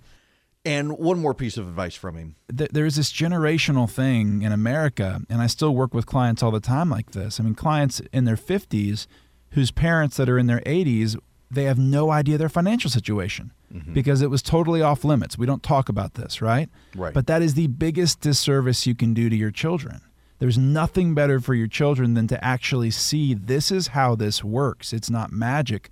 [0.66, 2.36] And one more piece of advice from him.
[2.50, 6.90] There's this generational thing in America, and I still work with clients all the time
[6.90, 7.40] like this.
[7.40, 9.08] I mean, clients in their 50s
[9.52, 11.18] whose parents that are in their 80s
[11.52, 13.94] they have no idea their financial situation mm-hmm.
[13.94, 15.38] because it was totally off limits.
[15.38, 16.70] We don't talk about this, right?
[16.96, 17.14] Right.
[17.14, 20.02] But that is the biggest disservice you can do to your children.
[20.40, 24.92] There's nothing better for your children than to actually see this is how this works.
[24.92, 25.90] It's not magic,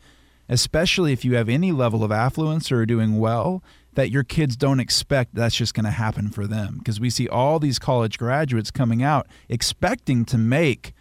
[0.47, 3.61] especially if you have any level of affluence or are doing well,
[3.93, 6.77] that your kids don't expect that's just going to happen for them.
[6.79, 10.93] Because we see all these college graduates coming out expecting to make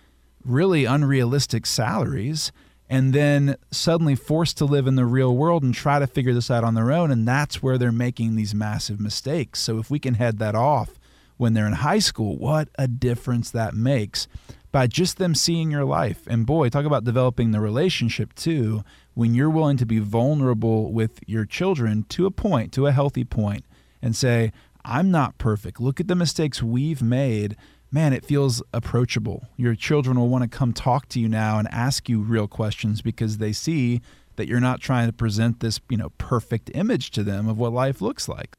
[0.44, 2.52] really unrealistic salaries
[2.90, 6.50] and then suddenly forced to live in the real world and try to figure this
[6.50, 7.10] out on their own.
[7.10, 9.60] And that's where they're making these massive mistakes.
[9.60, 10.98] So if we can head that off
[11.36, 14.26] when they're in high school, what a difference that makes
[14.72, 16.26] by just them seeing your life.
[16.26, 18.84] And boy, talk about developing the relationship too.
[19.14, 23.24] When you're willing to be vulnerable with your children to a point, to a healthy
[23.24, 23.64] point,
[24.00, 24.52] and say,
[24.84, 25.80] I'm not perfect.
[25.80, 27.56] Look at the mistakes we've made
[27.90, 29.48] man, it feels approachable.
[29.56, 33.02] Your children will want to come talk to you now and ask you real questions
[33.02, 34.00] because they see
[34.36, 37.72] that you're not trying to present this, you know, perfect image to them of what
[37.72, 38.56] life looks like.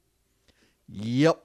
[0.89, 1.41] Yep.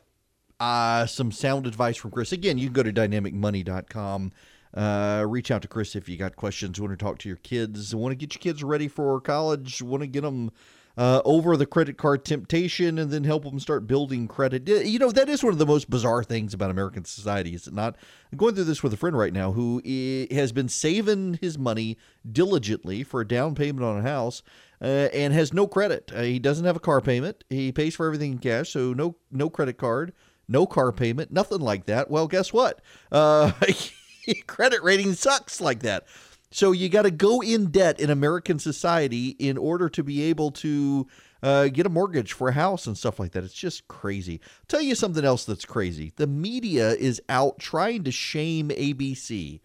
[0.58, 2.32] Uh, some sound advice from Chris.
[2.32, 4.32] Again, you can go to dynamicmoney.com.
[4.72, 7.94] Uh, reach out to Chris if you got questions, want to talk to your kids,
[7.94, 10.50] want to get your kids ready for college, want to get them
[10.96, 14.68] uh, over the credit card temptation and then help them start building credit.
[14.68, 17.74] You know, that is one of the most bizarre things about American society, is it
[17.74, 17.96] not?
[18.30, 19.82] I'm going through this with a friend right now who
[20.30, 21.96] has been saving his money
[22.30, 24.42] diligently for a down payment on a house.
[24.80, 26.12] uh, and has no credit.
[26.14, 27.42] Uh, he doesn't have a car payment.
[27.48, 30.12] He pays for everything in cash, so no no credit card,
[30.48, 32.10] no car payment, nothing like that.
[32.10, 32.80] Well, guess what?
[33.10, 33.52] Uh,
[34.46, 36.06] credit rating sucks like that.
[36.54, 40.52] So you got to go in debt in American society in order to be able
[40.52, 41.08] to
[41.42, 43.42] uh, get a mortgage for a house and stuff like that.
[43.42, 44.40] It's just crazy.
[44.40, 46.12] I'll tell you something else that's crazy.
[46.14, 49.62] The media is out trying to shame ABC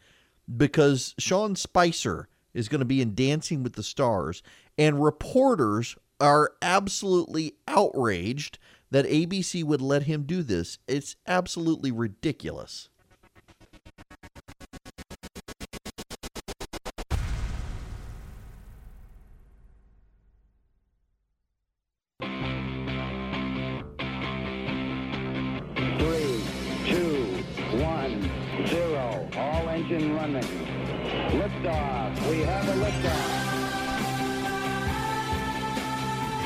[0.57, 4.41] because Sean Spicer is going to be in Dancing with the Stars,
[4.75, 8.57] and reporters are absolutely outraged
[8.89, 10.79] that ABC would let him do this.
[10.87, 12.89] It's absolutely ridiculous.
[29.89, 30.43] Engine running.
[31.31, 32.29] Liftoff.
[32.29, 33.39] We have a liftoff.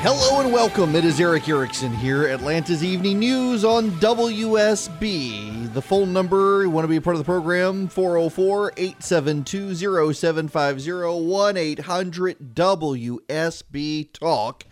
[0.00, 0.96] Hello and welcome.
[0.96, 5.74] It is Erick Erickson here, Atlanta's Evening News on WSB.
[5.74, 9.74] The phone number, you want to be a part of the program, 404 872
[10.14, 14.64] 0750 1 800 WSB Talk.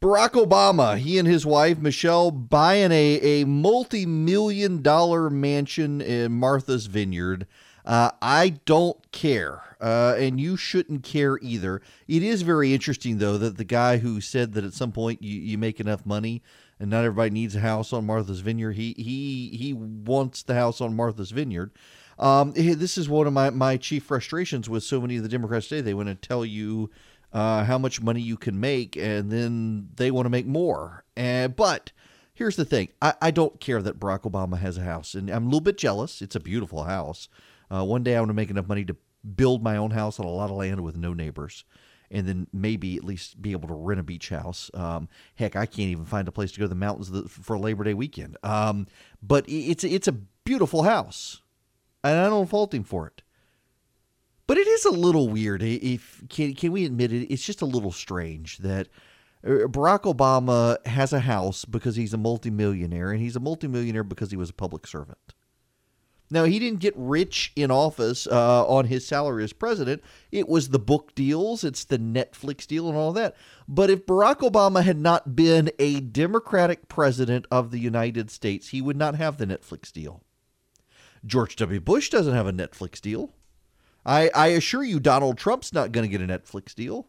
[0.00, 6.32] Barack Obama, he and his wife Michelle buying a, a multi million dollar mansion in
[6.32, 7.46] Martha's Vineyard.
[7.84, 11.82] Uh, I don't care, uh, and you shouldn't care either.
[12.06, 15.40] It is very interesting, though, that the guy who said that at some point you,
[15.40, 16.42] you make enough money
[16.82, 20.80] and not everybody needs a house on Martha's Vineyard, he he he wants the house
[20.80, 21.70] on Martha's Vineyard.
[22.18, 25.68] Um, this is one of my, my chief frustrations with so many of the Democrats
[25.68, 25.80] today.
[25.80, 26.90] They want to tell you
[27.32, 31.04] uh, how much money you can make, and then they want to make more.
[31.16, 31.92] And but
[32.34, 35.44] here's the thing: I, I don't care that Barack Obama has a house, and I'm
[35.44, 36.20] a little bit jealous.
[36.20, 37.28] It's a beautiful house.
[37.72, 38.96] Uh, one day I want to make enough money to
[39.36, 41.64] build my own house on a lot of land with no neighbors,
[42.10, 44.70] and then maybe at least be able to rent a beach house.
[44.74, 47.84] Um, heck, I can't even find a place to go to the mountains for Labor
[47.84, 48.36] Day weekend.
[48.42, 48.86] Um,
[49.22, 51.40] but it's it's a beautiful house,
[52.04, 53.22] and I don't fault him for it.
[54.46, 55.62] But it is a little weird.
[55.62, 57.32] If can can we admit it?
[57.32, 58.88] It's just a little strange that
[59.46, 64.30] uh, Barack Obama has a house because he's a multimillionaire, and he's a multimillionaire because
[64.30, 65.34] he was a public servant.
[66.32, 70.02] Now, he didn't get rich in office uh, on his salary as president.
[70.30, 73.36] It was the book deals, it's the Netflix deal, and all that.
[73.68, 78.80] But if Barack Obama had not been a Democratic president of the United States, he
[78.80, 80.22] would not have the Netflix deal.
[81.26, 81.80] George W.
[81.80, 83.34] Bush doesn't have a Netflix deal.
[84.06, 87.08] I, I assure you, Donald Trump's not going to get a Netflix deal.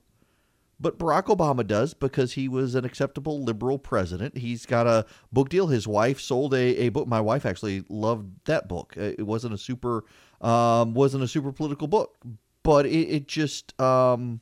[0.83, 4.37] But Barack Obama does because he was an acceptable liberal president.
[4.37, 5.67] He's got a book deal.
[5.67, 7.07] His wife sold a, a book.
[7.07, 8.93] My wife actually loved that book.
[8.97, 10.03] Uh, It wasn't a super
[10.41, 12.17] um, wasn't a super political book,
[12.63, 14.41] but it, it just um,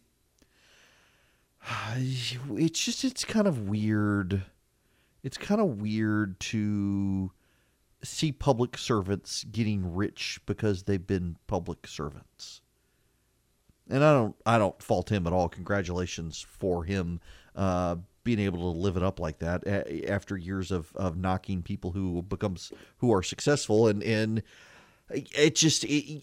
[1.96, 4.42] it's just it's kind of weird.
[5.22, 7.32] It's kind of weird to
[8.04, 12.61] see public servants getting rich because they've been public servants
[13.92, 15.50] and I don't I don't fault him at all.
[15.50, 17.20] Congratulations for him
[17.56, 19.68] uh, being able to live it up like that
[20.08, 24.44] after years of, of knocking people who becomes who are successful and and
[25.14, 26.22] it just it,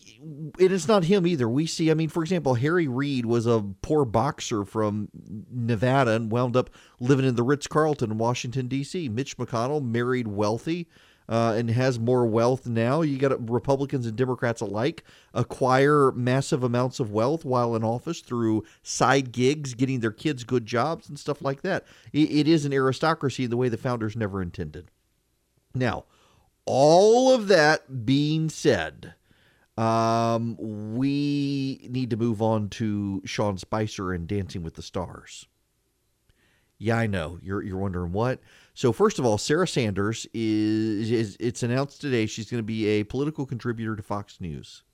[0.59, 1.49] it is not him either.
[1.49, 5.09] We see, I mean, for example, Harry Reid was a poor boxer from
[5.51, 9.09] Nevada and wound up living in the Ritz Carlton in Washington D.C.
[9.11, 10.89] Mitch McConnell married wealthy
[11.29, 13.03] uh, and has more wealth now.
[13.03, 18.65] You got Republicans and Democrats alike acquire massive amounts of wealth while in office through
[18.83, 21.85] side gigs, getting their kids good jobs and stuff like that.
[22.13, 24.91] it, it is an aristocracy in the way the founders never intended.
[25.75, 26.05] Now,
[26.65, 29.15] all of that being said,
[29.77, 30.57] um,
[30.97, 35.47] we need to move on to Sean Spicer and Dancing with the Stars.
[36.79, 37.39] Yeah, I know.
[37.43, 38.41] You're you're wondering what.
[38.75, 42.87] So first of all, Sarah Sanders is, is it's announced today she's going to be
[42.87, 44.85] a political contributor to Fox News.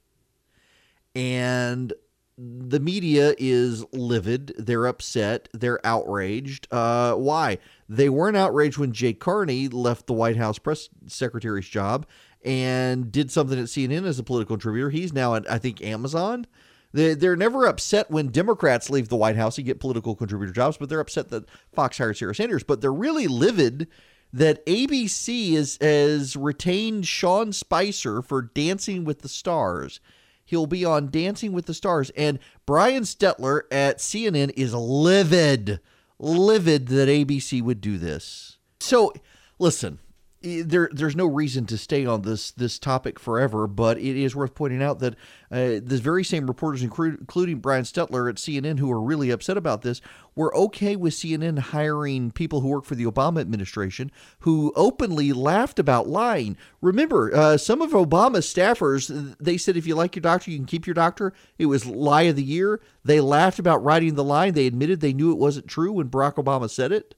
[1.14, 1.92] And
[2.36, 4.54] the media is livid.
[4.58, 5.48] They're upset.
[5.52, 6.66] They're outraged.
[6.72, 7.58] Uh, why?
[7.88, 12.06] They weren't outraged when Jay Carney left the White House press secretary's job
[12.44, 14.90] and did something at CNN as a political contributor.
[14.90, 16.46] He's now at, I think, Amazon.
[16.94, 20.76] They, they're never upset when Democrats leave the White House and get political contributor jobs,
[20.76, 22.62] but they're upset that Fox hired Sarah Sanders.
[22.62, 23.88] But they're really livid
[24.32, 29.98] that ABC is, has retained Sean Spicer for Dancing with the Stars.
[30.44, 32.10] He'll be on Dancing with the Stars.
[32.10, 35.80] And Brian Stelter at CNN is livid,
[36.20, 38.58] livid that ABC would do this.
[38.78, 39.12] So,
[39.58, 39.98] listen,
[40.44, 44.54] there there's no reason to stay on this this topic forever, but it is worth
[44.54, 45.14] pointing out that
[45.50, 49.82] uh, the very same reporters, including Brian Stelter at CNN, who are really upset about
[49.82, 50.02] this,
[50.34, 55.78] were okay with CNN hiring people who work for the Obama administration who openly laughed
[55.78, 56.56] about lying.
[56.82, 60.66] Remember, uh, some of Obama's staffers they said if you like your doctor, you can
[60.66, 61.32] keep your doctor.
[61.58, 62.80] It was lie of the year.
[63.02, 64.52] They laughed about writing the line.
[64.52, 67.14] They admitted they knew it wasn't true when Barack Obama said it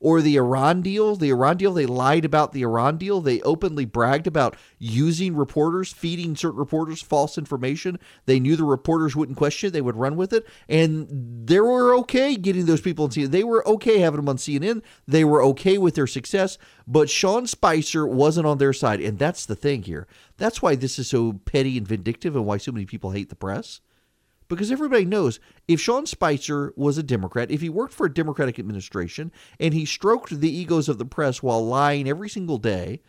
[0.00, 1.16] or the Iran deal.
[1.16, 3.20] The Iran deal, they lied about the Iran deal.
[3.20, 7.98] They openly bragged about using reporters, feeding certain reporters false information.
[8.26, 10.46] They knew the reporters wouldn't question it, they would run with it.
[10.68, 13.30] And they were okay getting those people on CNN.
[13.30, 14.82] They were okay having them on CNN.
[15.06, 16.58] They were okay with their success.
[16.86, 19.00] But Sean Spicer wasn't on their side.
[19.00, 20.06] And that's the thing here.
[20.36, 23.36] That's why this is so petty and vindictive and why so many people hate the
[23.36, 23.80] press
[24.48, 28.58] because everybody knows if Sean Spicer was a Democrat, if he worked for a Democratic
[28.58, 29.30] administration
[29.60, 33.00] and he stroked the egos of the press while lying every single day,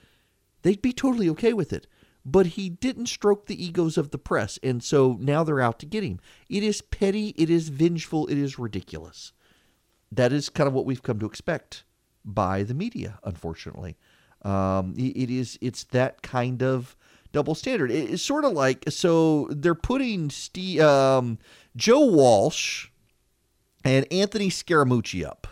[0.62, 1.88] they'd be totally okay with it.
[2.26, 5.86] But he didn't stroke the egos of the press, and so now they're out to
[5.86, 6.20] get him.
[6.50, 9.32] It is petty, it is vengeful, it is ridiculous.
[10.12, 11.86] That is kind of what we've come to expect
[12.26, 13.98] by the media, unfortunately.
[14.42, 16.96] Um, it is it's that kind of
[17.32, 17.92] double standard.
[17.92, 21.40] It's sort of like so they're putting Steve, um,
[21.76, 22.88] Joe Walsh
[23.84, 25.48] and Anthony Scaramucci up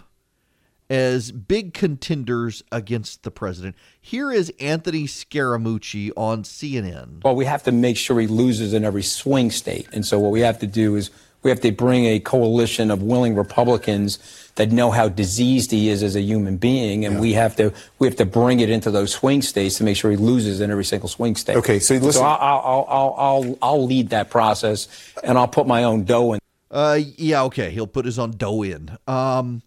[0.89, 3.75] as big contenders against the president.
[3.99, 7.23] Here is Anthony Scaramucci on CNN.
[7.23, 9.87] Well, we have to make sure he loses in every swing state.
[9.91, 11.11] And so what we have to do is
[11.43, 14.19] we have to bring a coalition of willing Republicans
[14.55, 17.21] that know how diseased he is as a human being, and yeah.
[17.21, 20.11] we have to we have to bring it into those swing states to make sure
[20.11, 21.55] he loses in every single swing state.
[21.55, 22.13] Okay, so listen.
[22.13, 24.87] So I'll I'll I'll I'll, I'll lead that process,
[25.23, 26.39] and I'll put my own dough in.
[26.69, 28.97] Uh, yeah, okay, he'll put his own dough in.
[29.07, 29.61] Um,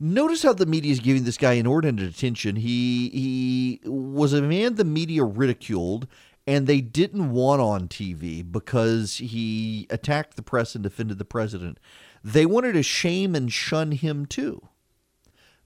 [0.00, 2.56] notice how the media is giving this guy inordinate attention.
[2.56, 6.08] He he was a man the media ridiculed
[6.46, 11.78] and they didn't want on TV because he attacked the press and defended the president.
[12.22, 14.68] They wanted to shame and shun him too.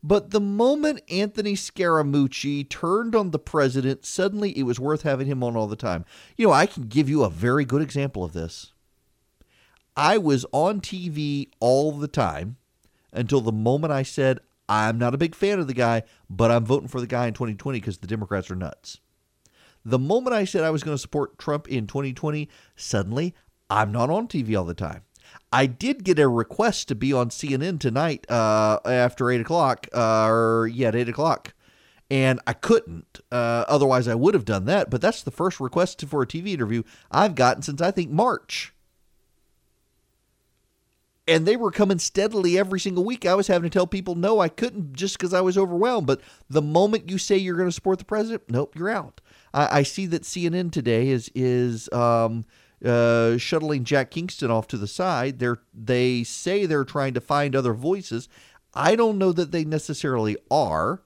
[0.03, 5.43] But the moment Anthony Scaramucci turned on the president, suddenly it was worth having him
[5.43, 6.07] on all the time.
[6.37, 8.73] You know, I can give you a very good example of this.
[9.97, 12.57] I was on TV all the time
[13.13, 16.65] until the moment I said, I'm not a big fan of the guy, but I'm
[16.65, 19.01] voting for the guy in 2020 because the Democrats are nuts.
[19.85, 23.35] The moment I said I was going to support Trump in 2020, suddenly
[23.69, 25.03] I'm not on TV all the time.
[25.53, 30.27] I did get a request to be on CNN tonight uh, after 8 o'clock, uh,
[30.27, 31.55] or yeah, at 8 o'clock.
[32.11, 33.21] And I couldn't.
[33.31, 34.91] Uh, otherwise, I would have done that.
[34.91, 38.75] But that's the first request for a TV interview I've gotten since I think March
[41.31, 43.25] and they were coming steadily every single week.
[43.25, 46.09] I was having to tell people, no, I couldn't just because I was overwhelmed.
[46.09, 49.21] But the moment you say you're going to support the president, nope, you're out.
[49.53, 52.45] I, I see that CNN today is is um,
[52.85, 55.39] uh, shuttling Jack Kingston off to the side.
[55.39, 58.29] They're they say they're trying to find other voices.
[58.75, 61.03] I don't know that they necessarily are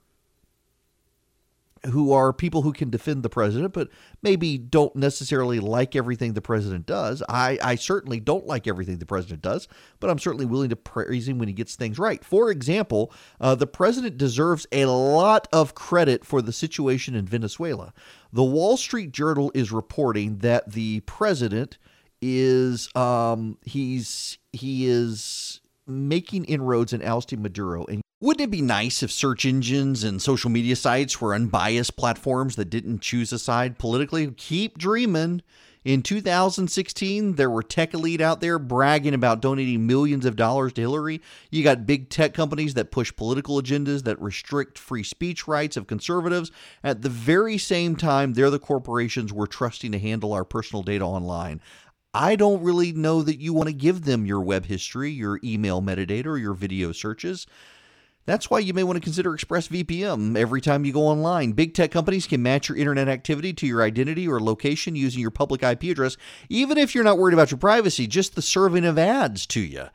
[1.86, 3.88] who are people who can defend the president, but
[4.22, 7.22] maybe don't necessarily like everything the president does.
[7.28, 9.68] I, I certainly don't like everything the president does,
[10.00, 12.24] but I'm certainly willing to praise him when he gets things right.
[12.24, 17.92] For example, uh, the president deserves a lot of credit for the situation in Venezuela.
[18.32, 21.78] The Wall Street Journal is reporting that the president
[22.20, 29.02] is um, he's he is making inroads in ousting Maduro and wouldn't it be nice
[29.02, 33.78] if search engines and social media sites were unbiased platforms that didn't choose a side
[33.78, 34.30] politically?
[34.30, 35.42] Keep dreaming.
[35.84, 40.80] In 2016, there were tech elite out there bragging about donating millions of dollars to
[40.80, 41.20] Hillary.
[41.50, 45.86] You got big tech companies that push political agendas that restrict free speech rights of
[45.86, 46.50] conservatives.
[46.82, 51.04] At the very same time, they're the corporations we're trusting to handle our personal data
[51.04, 51.60] online.
[52.14, 55.82] I don't really know that you want to give them your web history, your email
[55.82, 57.46] metadata, or your video searches.
[58.26, 61.52] That's why you may want to consider ExpressVPN every time you go online.
[61.52, 65.30] Big tech companies can match your internet activity to your identity or location using your
[65.30, 66.16] public IP address,
[66.48, 69.88] even if you're not worried about your privacy, just the serving of ads to you.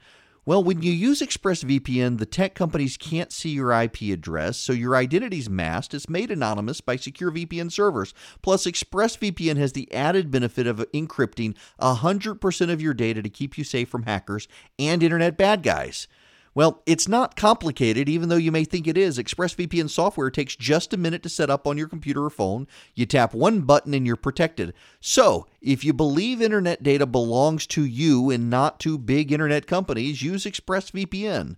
[0.46, 4.96] Well, when you use ExpressVPN, the tech companies can't see your IP address, so your
[4.96, 5.94] identity's masked.
[5.94, 8.14] It's made anonymous by secure VPN servers.
[8.42, 13.64] Plus, ExpressVPN has the added benefit of encrypting 100% of your data to keep you
[13.64, 14.48] safe from hackers
[14.80, 16.08] and internet bad guys.
[16.56, 19.18] Well, it's not complicated, even though you may think it is.
[19.18, 22.68] ExpressVPN software takes just a minute to set up on your computer or phone.
[22.96, 24.74] You tap one button and you're protected.
[25.00, 30.22] So, if you believe internet data belongs to you and not to big internet companies,
[30.22, 31.56] use ExpressVPN.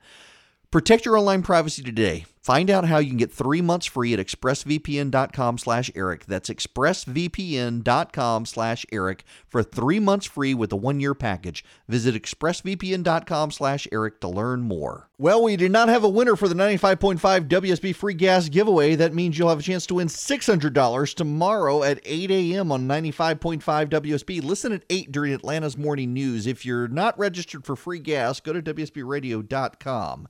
[0.71, 2.25] Protect your online privacy today.
[2.41, 6.25] Find out how you can get three months free at expressvpn.com slash Erick.
[6.25, 11.63] That's expressvpn.com slash Erick for three months free with a one-year package.
[11.87, 15.09] Visit expressvpn.com slash Erick to learn more.
[15.19, 18.95] Well, we did not have a winner for the 95.5 WSB free gas giveaway.
[18.95, 22.71] That means you'll have a chance to win $600 tomorrow at 8 a.m.
[22.71, 24.41] on 95.5 WSB.
[24.41, 26.47] Listen at 8 during Atlanta's morning news.
[26.47, 30.27] If you're not registered for free gas, go to WSBradio.com.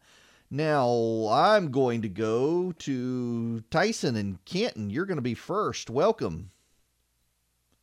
[0.54, 4.90] Now, I'm going to go to Tyson and Canton.
[4.90, 5.90] You're going to be first.
[5.90, 6.50] Welcome.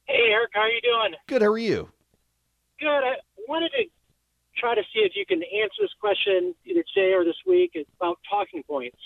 [0.04, 1.14] Hey, Erick, how are you doing?
[1.28, 1.40] Good.
[1.40, 1.88] How are you?
[2.78, 2.86] Good.
[2.86, 3.14] I
[3.48, 3.84] wanted to
[4.58, 7.88] try to see if you can answer this question either today or this week It's
[7.98, 8.98] about talking points.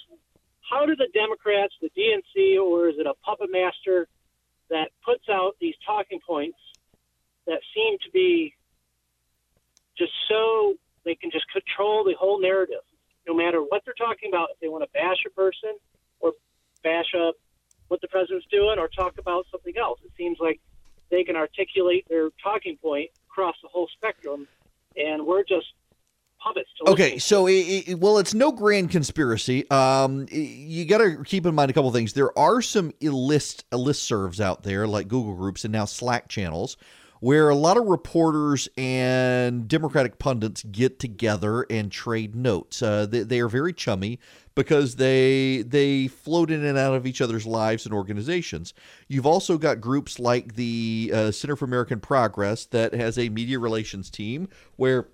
[0.69, 4.09] How do the Democrats, the DNC, or is it a puppet master
[4.71, 6.59] that puts out these talking points
[7.47, 8.55] that seem to be
[9.97, 12.83] just so they can just control the whole narrative?
[13.27, 15.77] No matter what they're talking about, if they want to bash a person
[16.21, 16.33] or
[16.83, 17.35] bash up
[17.89, 20.61] what the president's doing or talk about something else, it seems like
[21.11, 24.49] they can articulate their talking point across the whole spectrum,
[24.97, 25.67] and we're just
[26.43, 26.71] puppets.
[26.87, 29.71] okay, so it, it, well, it's no grand conspiracy.
[29.71, 32.15] Um, you got to keep in mind a couple things.
[32.15, 36.77] There are some list list serves out there like Google Groups and now Slack channels
[37.23, 42.83] where a lot of reporters and Democratic pundits get together and trade notes.
[42.83, 44.19] Uh, they, they, are very chummy
[44.57, 48.75] because they they float in and out of each other's lives and organizations.
[49.07, 53.61] You've also got groups like the uh, Center for American Progress that has a media
[53.61, 55.07] relations team where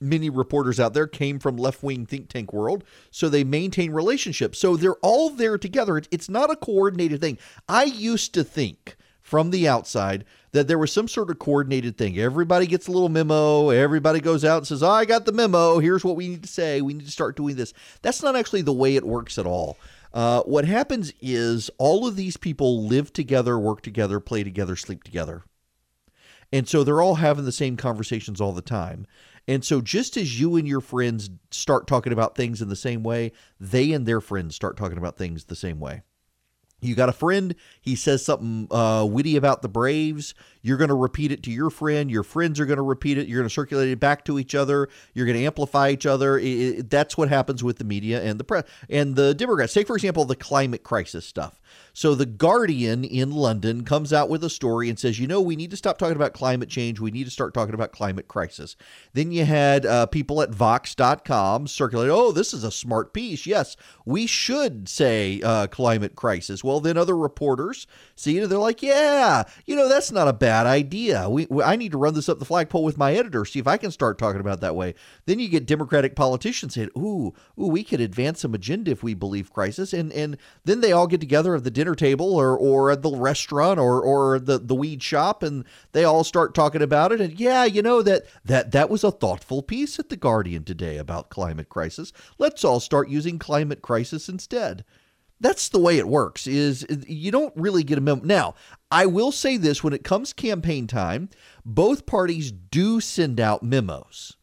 [0.00, 4.76] many reporters out there came from left-wing think tank world so they maintain relationships so
[4.76, 9.66] they're all there together it's not a coordinated thing i used to think from the
[9.66, 10.22] outside
[10.56, 12.18] that there was some sort of coordinated thing.
[12.18, 13.68] Everybody gets a little memo.
[13.68, 15.78] Everybody goes out and says, oh, I got the memo.
[15.78, 16.80] Here's what we need to say.
[16.80, 17.74] We need to start doing this.
[18.00, 19.76] That's not actually the way it works at all.
[20.14, 25.04] Uh, what happens is all of these people live together, work together, play together, sleep
[25.04, 25.42] together.
[26.50, 29.06] And so they're all having the same conversations all the time.
[29.46, 33.02] And so just as you and your friends start talking about things in the same
[33.02, 36.02] way, they and their friends start talking about things the same way.
[36.80, 40.34] You got a friend, he says something uh, witty about the Braves.
[40.66, 42.10] You're going to repeat it to your friend.
[42.10, 43.28] Your friends are going to repeat it.
[43.28, 44.88] You're going to circulate it back to each other.
[45.14, 46.38] You're going to amplify each other.
[46.38, 49.72] It, it, that's what happens with the media and the press and the Democrats.
[49.72, 51.60] Say, for example, the climate crisis stuff.
[51.92, 55.56] So the Guardian in London comes out with a story and says, you know, we
[55.56, 57.00] need to stop talking about climate change.
[57.00, 58.76] We need to start talking about climate crisis.
[59.12, 63.46] Then you had uh, people at Vox.com circulate, oh, this is a smart piece.
[63.46, 66.64] Yes, we should say uh, climate crisis.
[66.64, 70.55] Well, then other reporters see it they're like, yeah, you know, that's not a bad
[70.64, 71.28] idea.
[71.28, 73.66] We, we, I need to run this up the flagpole with my editor, see if
[73.66, 74.94] I can start talking about that way.
[75.26, 79.12] Then you get Democratic politicians saying, ooh, ooh, we could advance some agenda if we
[79.12, 79.92] believe crisis.
[79.92, 83.10] And, and then they all get together at the dinner table or or at the
[83.10, 87.38] restaurant or or the the weed shop and they all start talking about it and
[87.40, 91.30] yeah you know that that that was a thoughtful piece at the guardian today about
[91.30, 94.84] climate crisis let's all start using climate crisis instead
[95.40, 98.54] that's the way it works is you don't really get a memo now
[98.90, 101.28] i will say this when it comes campaign time
[101.66, 104.36] both parties do send out memos.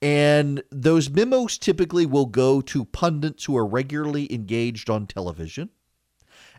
[0.00, 5.70] And those memos typically will go to pundits who are regularly engaged on television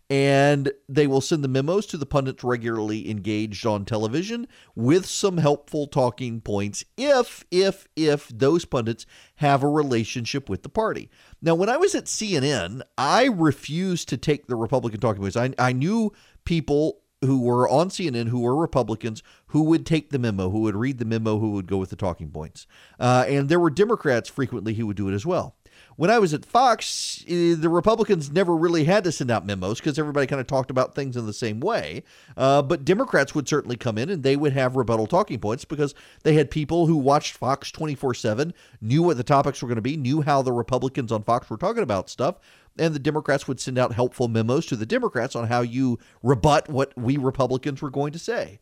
[0.09, 5.37] and they will send the memos to the pundits regularly engaged on television with some
[5.37, 9.05] helpful talking points if if if those pundits
[9.37, 11.09] have a relationship with the party.
[11.41, 15.37] Now, when I was at CNN, I refused to take the Republican talking points.
[15.37, 20.19] I, I knew people who were on CNN who were Republicans who would take the
[20.19, 22.67] memo, who would read the memo, who would go with the talking points.
[22.99, 25.55] Uh, and there were Democrats frequently who would do it as well
[25.95, 29.79] when I was at Fox, eh, the Republicans never really had to send out memos
[29.79, 32.03] because everybody kind of talked about things in the same way.
[32.35, 35.95] Uh, but Democrats would certainly come in and they would have rebuttal talking points because
[36.23, 39.81] they had people who watched Fox 24 7, knew what the topics were going to
[39.81, 42.39] be, knew how the Republicans on Fox were talking about stuff.
[42.77, 46.67] And the Democrats would send out helpful memos to the Democrats on how you rebut
[46.69, 48.59] what we Republicans were going to say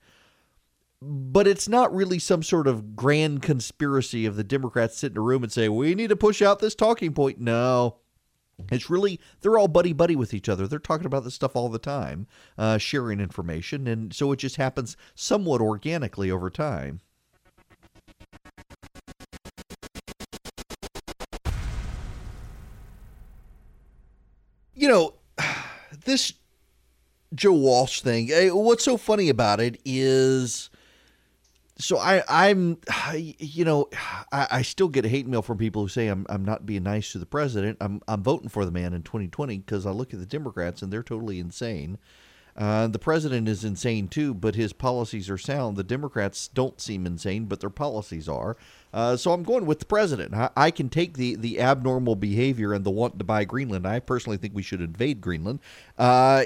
[1.06, 5.22] but it's not really some sort of grand conspiracy of the Democrats sit in a
[5.22, 7.40] room and say, we need to push out this talking point.
[7.40, 7.98] No.
[8.72, 10.66] It's really, they're all buddy buddy with each other.
[10.66, 12.28] They're talking about this stuff all the time,
[12.58, 13.88] uh, sharing information.
[13.88, 17.02] And so it just happens somewhat organically over time.
[24.74, 25.14] You know,
[26.06, 26.34] this
[27.36, 30.70] Joe Walsh thing, eh, what's so funny about it is
[31.84, 32.78] so I, I'm,
[33.16, 33.90] you know,
[34.32, 37.12] I, I, still get hate mail from people who say I'm, I'm not being nice
[37.12, 37.78] to the president.
[37.82, 40.92] I'm, I'm voting for the man in 2020 because I look at the Democrats and
[40.92, 41.98] they're totally insane.
[42.56, 45.76] Uh, the president is insane too, but his policies are sound.
[45.76, 48.56] The Democrats don't seem insane, but their policies are.
[48.94, 50.36] Uh, so I'm going with the president.
[50.36, 53.88] I, I, can take the, the abnormal behavior and the want to buy Greenland.
[53.88, 55.60] I personally think we should invade Greenland.
[55.98, 56.44] Uh,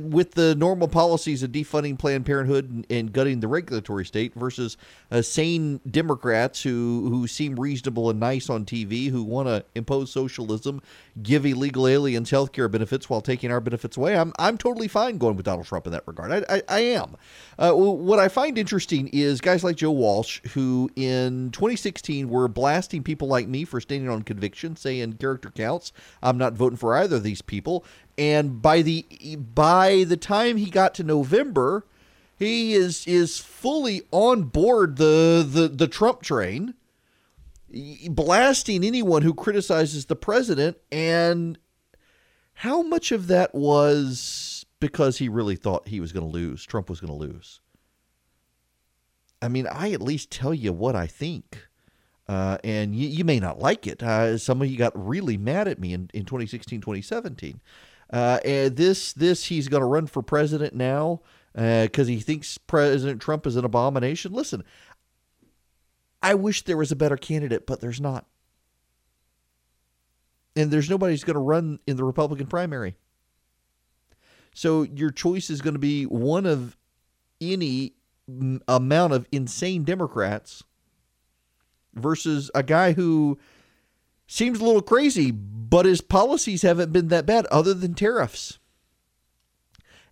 [0.00, 4.78] with the normal policies of defunding Planned Parenthood and, and gutting the regulatory state versus
[5.10, 10.10] uh, sane Democrats who, who seem reasonable and nice on TV, who want to impose
[10.10, 10.80] socialism,
[11.22, 14.16] give illegal aliens health care benefits while taking our benefits away.
[14.16, 16.32] I'm, I'm totally fine going with Donald Trump in that regard.
[16.32, 17.16] I, I, I am.
[17.58, 21.89] Uh, what I find interesting is guys like Joe Walsh, who in 2016
[22.28, 25.92] were blasting people like me for standing on conviction, saying character counts.
[26.22, 27.84] I'm not voting for either of these people.
[28.18, 29.04] And by the
[29.36, 31.86] by the time he got to November,
[32.36, 36.74] he is is fully on board the the, the Trump train,
[38.08, 40.76] blasting anyone who criticizes the president.
[40.90, 41.58] And
[42.54, 46.64] how much of that was because he really thought he was going to lose.
[46.64, 47.60] Trump was going to lose.
[49.42, 51.68] I mean, I at least tell you what I think.
[52.30, 54.00] Uh, and you, you, may not like it.
[54.04, 57.60] Uh, some of you got really mad at me in, in 2016, 2017.
[58.12, 61.20] Uh, and this, this he's going to run for president now
[61.52, 64.32] because uh, he thinks President Trump is an abomination.
[64.32, 64.62] Listen,
[66.22, 68.26] I wish there was a better candidate, but there's not.
[70.54, 72.94] And there's nobody who's going to run in the Republican primary.
[74.54, 76.76] So your choice is going to be one of
[77.40, 77.94] any
[78.68, 80.62] amount of insane Democrats
[81.94, 83.38] versus a guy who
[84.26, 88.59] seems a little crazy, but his policies haven't been that bad other than tariffs.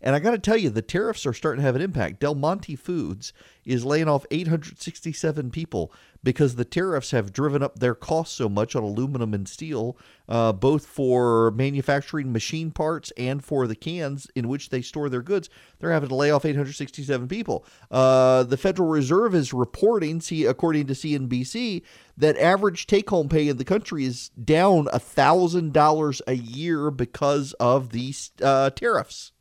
[0.00, 2.20] And I got to tell you, the tariffs are starting to have an impact.
[2.20, 3.32] Del Monte Foods
[3.64, 5.92] is laying off 867 people
[6.22, 9.96] because the tariffs have driven up their costs so much on aluminum and steel,
[10.28, 15.22] uh, both for manufacturing machine parts and for the cans in which they store their
[15.22, 15.50] goods.
[15.78, 17.64] They're having to lay off 867 people.
[17.90, 21.82] Uh, the Federal Reserve is reporting, see, according to CNBC,
[22.16, 28.30] that average take-home pay in the country is down $1,000 a year because of these
[28.42, 29.32] uh, tariffs.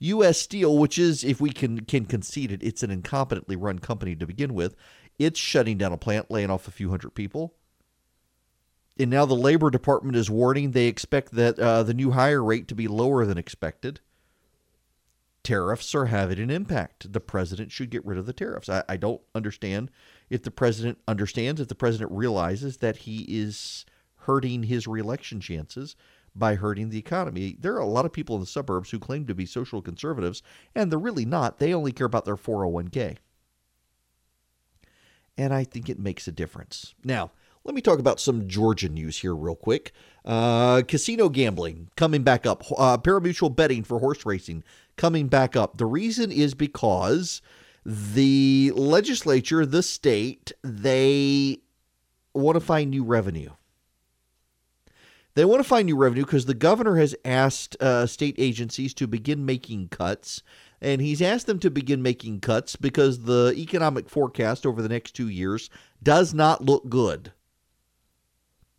[0.00, 0.38] U.S.
[0.38, 4.26] Steel, which is, if we can can concede it, it's an incompetently run company to
[4.26, 4.76] begin with.
[5.18, 7.54] It's shutting down a plant, laying off a few hundred people.
[8.98, 12.68] And now the Labor Department is warning they expect that uh, the new hire rate
[12.68, 14.00] to be lower than expected.
[15.44, 17.12] Tariffs are having an impact.
[17.12, 18.68] The president should get rid of the tariffs.
[18.68, 19.90] I, I don't understand
[20.28, 23.86] if the president understands, if the president realizes that he is
[24.22, 25.96] hurting his reelection chances
[26.34, 27.56] by hurting the economy.
[27.58, 30.42] There are a lot of people in the suburbs who claim to be social conservatives,
[30.74, 31.58] and they're really not.
[31.58, 33.16] They only care about their 401k.
[35.36, 36.94] And I think it makes a difference.
[37.04, 37.30] Now,
[37.64, 39.92] let me talk about some Georgia news here, real quick.
[40.24, 42.64] Uh, casino gambling coming back up.
[42.76, 44.64] Uh, parimutuel betting for horse racing
[44.96, 45.76] coming back up.
[45.76, 47.42] The reason is because
[47.84, 51.58] the legislature, the state, they
[52.34, 53.50] want to find new revenue.
[55.38, 59.06] They want to find new revenue because the governor has asked uh, state agencies to
[59.06, 60.42] begin making cuts.
[60.80, 65.12] And he's asked them to begin making cuts because the economic forecast over the next
[65.12, 65.70] two years
[66.02, 67.30] does not look good.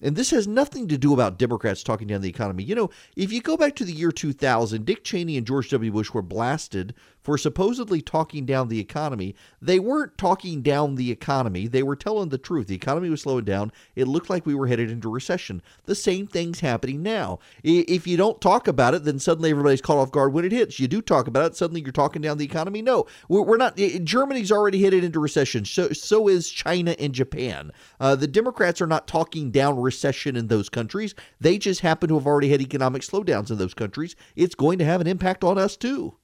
[0.01, 2.65] And this has nothing to do about Democrats talking down the economy.
[2.65, 5.93] You know, if you go back to the year 2000, Dick Cheney and George W.
[5.93, 9.35] Bush were blasted for supposedly talking down the economy.
[9.61, 12.67] They weren't talking down the economy, they were telling the truth.
[12.67, 13.71] The economy was slowing down.
[13.95, 15.61] It looked like we were headed into recession.
[15.85, 17.39] The same thing's happening now.
[17.63, 20.79] If you don't talk about it, then suddenly everybody's caught off guard when it hits.
[20.79, 22.81] You do talk about it, suddenly you're talking down the economy.
[22.81, 23.77] No, we're not.
[23.77, 25.65] Germany's already headed into recession.
[25.65, 27.71] So, so is China and Japan.
[27.99, 31.15] Uh, the Democrats are not talking down recession in those countries.
[31.39, 34.15] They just happen to have already had economic slowdowns in those countries.
[34.35, 36.15] It's going to have an impact on us too.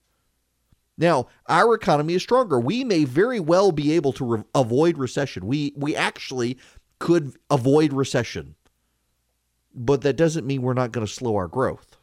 [0.97, 2.59] Now, our economy is stronger.
[2.59, 5.45] We may very well be able to re- avoid recession.
[5.45, 6.57] We we actually
[6.99, 8.55] could avoid recession.
[9.73, 11.97] But that doesn't mean we're not going to slow our growth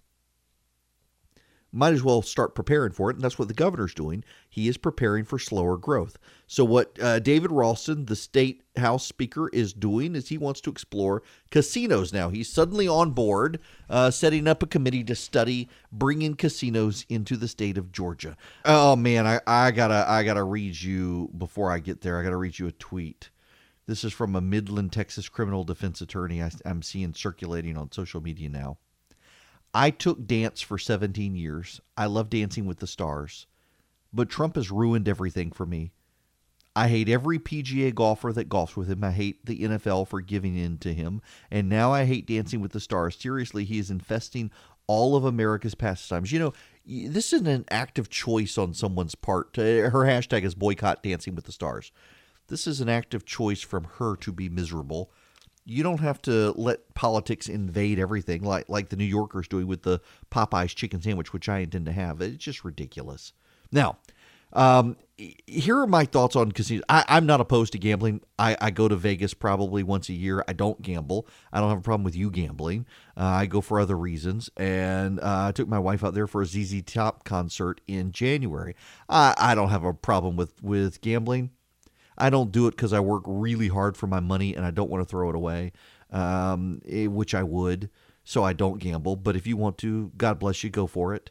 [1.72, 3.16] might as well start preparing for it.
[3.16, 4.22] And that's what the governor's doing.
[4.48, 6.18] He is preparing for slower growth.
[6.46, 10.70] So, what uh, David Ralston, the state house speaker, is doing is he wants to
[10.70, 12.28] explore casinos now.
[12.28, 13.58] He's suddenly on board,
[13.88, 18.36] uh, setting up a committee to study bringing casinos into the state of Georgia.
[18.66, 22.20] Oh man, I, I gotta I gotta read you before I get there.
[22.20, 23.30] I gotta read you a tweet.
[23.86, 28.20] This is from a Midland, Texas criminal defense attorney I, I'm seeing circulating on social
[28.20, 28.78] media now.
[29.74, 31.80] I took dance for 17 years.
[31.96, 33.46] I love dancing with the stars.
[34.12, 35.92] But Trump has ruined everything for me.
[36.74, 39.04] I hate every PGA golfer that golfs with him.
[39.04, 41.20] I hate the NFL for giving in to him.
[41.50, 43.16] And now I hate Dancing with the Stars.
[43.16, 44.50] Seriously, he is infesting
[44.86, 46.32] all of America's pastimes.
[46.32, 46.52] You know,
[46.86, 49.54] this isn't an active choice on someone's part.
[49.56, 51.92] Her hashtag is boycott Dancing with the Stars.
[52.48, 55.10] This is an active choice from her to be miserable.
[55.64, 59.82] You don't have to let politics invade everything like like the New Yorkers doing with
[59.82, 60.00] the
[60.30, 62.20] Popeyes chicken sandwich, which I intend to have.
[62.20, 63.32] It's just ridiculous.
[63.70, 63.98] Now,
[64.52, 64.96] um,
[65.46, 66.84] here are my thoughts on casinos.
[66.88, 68.20] I, am not opposed to gambling.
[68.38, 70.44] I, I, go to Vegas probably once a year.
[70.46, 71.26] I don't gamble.
[71.52, 72.86] I don't have a problem with you gambling.
[73.16, 74.50] Uh, I go for other reasons.
[74.56, 78.74] And uh, I took my wife out there for a ZZ Top concert in January.
[79.08, 81.50] I, I don't have a problem with, with gambling.
[82.16, 84.90] I don't do it because I work really hard for my money and I don't
[84.90, 85.72] want to throw it away,
[86.10, 87.90] um, eh, which I would.
[88.24, 89.16] So I don't gamble.
[89.16, 91.30] But if you want to, God bless you, go for it.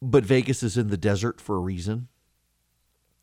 [0.00, 2.08] But Vegas is in the desert for a reason.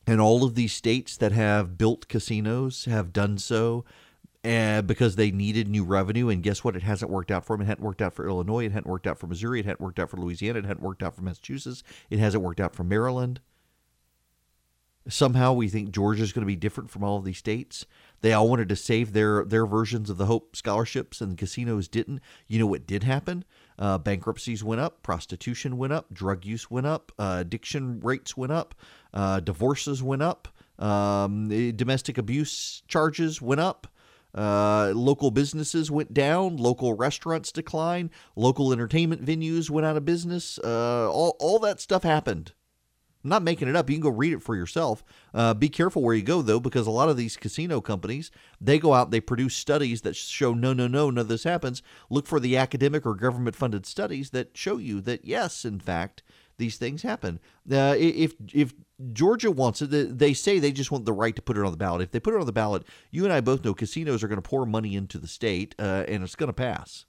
[0.07, 3.85] And all of these states that have built casinos have done so
[4.43, 6.29] uh, because they needed new revenue.
[6.29, 6.75] And guess what?
[6.75, 7.63] It hasn't worked out for them.
[7.63, 8.65] It hadn't worked out for Illinois.
[8.65, 9.59] It hadn't worked out for Missouri.
[9.59, 10.59] It hadn't worked out for Louisiana.
[10.59, 11.83] It hadn't worked out for Massachusetts.
[12.09, 13.41] It hasn't worked out for Maryland.
[15.09, 17.85] Somehow we think Georgia is going to be different from all of these states.
[18.21, 21.87] They all wanted to save their their versions of the Hope scholarships, and the casinos
[21.87, 22.21] didn't.
[22.47, 23.45] You know what did happen?
[23.77, 28.51] Uh, bankruptcies went up, prostitution went up, drug use went up, uh, addiction rates went
[28.51, 28.75] up,
[29.13, 30.49] uh, divorces went up,
[30.79, 33.87] um, domestic abuse charges went up.
[34.35, 40.59] Uh, local businesses went down, local restaurants declined, local entertainment venues went out of business.
[40.63, 42.53] Uh, all, all that stuff happened.
[43.23, 43.89] I'm not making it up.
[43.89, 45.03] You can go read it for yourself.
[45.33, 48.79] Uh, be careful where you go, though, because a lot of these casino companies, they
[48.79, 51.83] go out, they produce studies that show no, no, no, none of this happens.
[52.09, 56.23] Look for the academic or government funded studies that show you that, yes, in fact,
[56.59, 57.39] these things happen.
[57.71, 58.73] Uh, if if
[59.13, 61.77] Georgia wants it, they say they just want the right to put it on the
[61.77, 62.01] ballot.
[62.01, 64.41] If they put it on the ballot, you and I both know casinos are going
[64.41, 67.05] to pour money into the state, uh, and it's going to pass.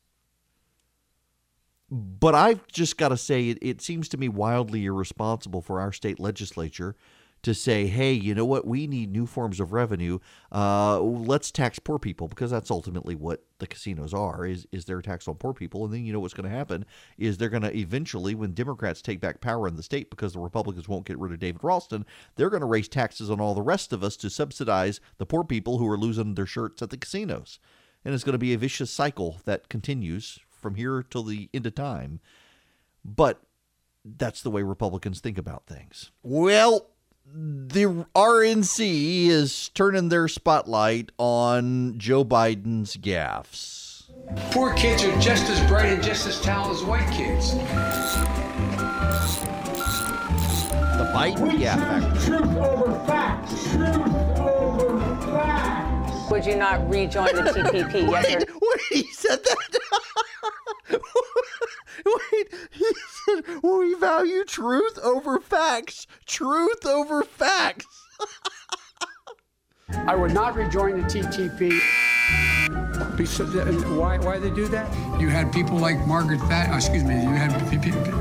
[1.91, 5.93] But I've just got to say, it, it seems to me wildly irresponsible for our
[5.93, 6.95] state legislature
[7.43, 8.67] to say, hey, you know what?
[8.67, 10.19] We need new forms of revenue.
[10.53, 15.01] Uh, let's tax poor people because that's ultimately what the casinos are is is their
[15.01, 15.85] tax on poor people.
[15.85, 16.85] And then you know what's going to happen
[17.19, 20.39] is they're going to eventually, when Democrats take back power in the state because the
[20.39, 22.05] Republicans won't get rid of David Ralston,
[22.37, 25.45] they're going to raise taxes on all the rest of us to subsidize the poor
[25.45, 27.59] people who are losing their shirts at the casinos.
[28.05, 31.67] And it's going to be a vicious cycle that continues from here till the end
[31.67, 32.21] of time.
[33.05, 33.41] But
[34.05, 36.11] that's the way Republicans think about things.
[36.23, 36.87] Well,
[37.33, 44.11] the RNC is turning their spotlight on Joe Biden's gaffes.
[44.51, 47.55] Poor kids are just as bright and just as talented as white kids.
[50.99, 53.71] The Biden gaffe Truth over facts.
[53.71, 56.31] Truth over facts.
[56.31, 58.11] Would you not rejoin the TPP?
[58.11, 59.81] yes wait, wait, he said that.
[62.07, 62.85] Wait, he
[63.25, 66.07] said we value truth over facts.
[66.27, 67.87] Truth over facts.
[70.07, 71.81] I would not rejoin the TPP.
[72.73, 74.19] Uh, why?
[74.19, 75.21] Why they do that?
[75.21, 76.73] You had people like Margaret Thatcher.
[76.73, 77.15] Oh, excuse me.
[77.15, 77.51] You had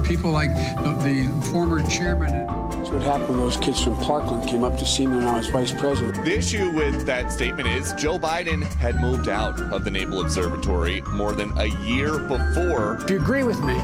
[0.03, 2.47] people like the, the former chairman.
[2.89, 5.37] That's what happened when those kids from Parkland came up to see me when I
[5.37, 6.23] was vice president.
[6.25, 11.01] The issue with that statement is Joe Biden had moved out of the Naval Observatory
[11.11, 12.99] more than a year before.
[13.05, 13.75] Do you agree with me,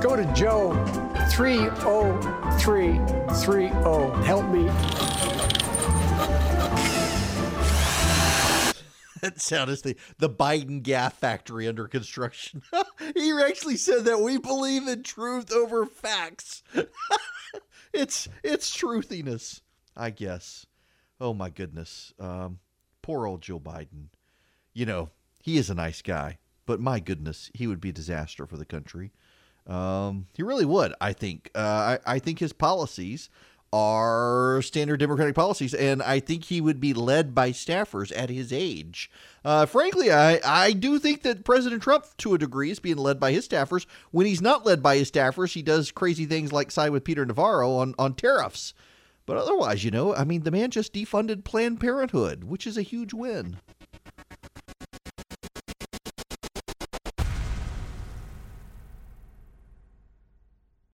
[0.00, 0.72] go to Joe
[1.30, 3.66] 30330.
[4.24, 4.68] Help me.
[9.26, 12.62] that sound is the, the Biden gas factory under construction.
[13.14, 16.62] he actually said that we believe in truth over facts.
[17.92, 19.60] it's it's truthiness,
[19.96, 20.66] I guess.
[21.20, 22.12] Oh my goodness.
[22.20, 22.60] Um,
[23.02, 24.08] poor old Joe Biden.
[24.72, 25.10] You know,
[25.40, 28.64] he is a nice guy, but my goodness, he would be a disaster for the
[28.64, 29.12] country.
[29.66, 30.94] Um, he really would.
[31.00, 31.50] I think.
[31.54, 33.28] Uh, I, I think his policies
[33.72, 38.52] are standard Democratic policies, and I think he would be led by staffers at his
[38.52, 39.10] age.
[39.44, 43.18] Uh, frankly, I, I do think that President Trump, to a degree, is being led
[43.18, 43.86] by his staffers.
[44.12, 47.26] When he's not led by his staffers, he does crazy things like side with Peter
[47.26, 48.72] Navarro on, on tariffs.
[49.26, 52.82] But otherwise, you know, I mean, the man just defunded Planned Parenthood, which is a
[52.82, 53.58] huge win.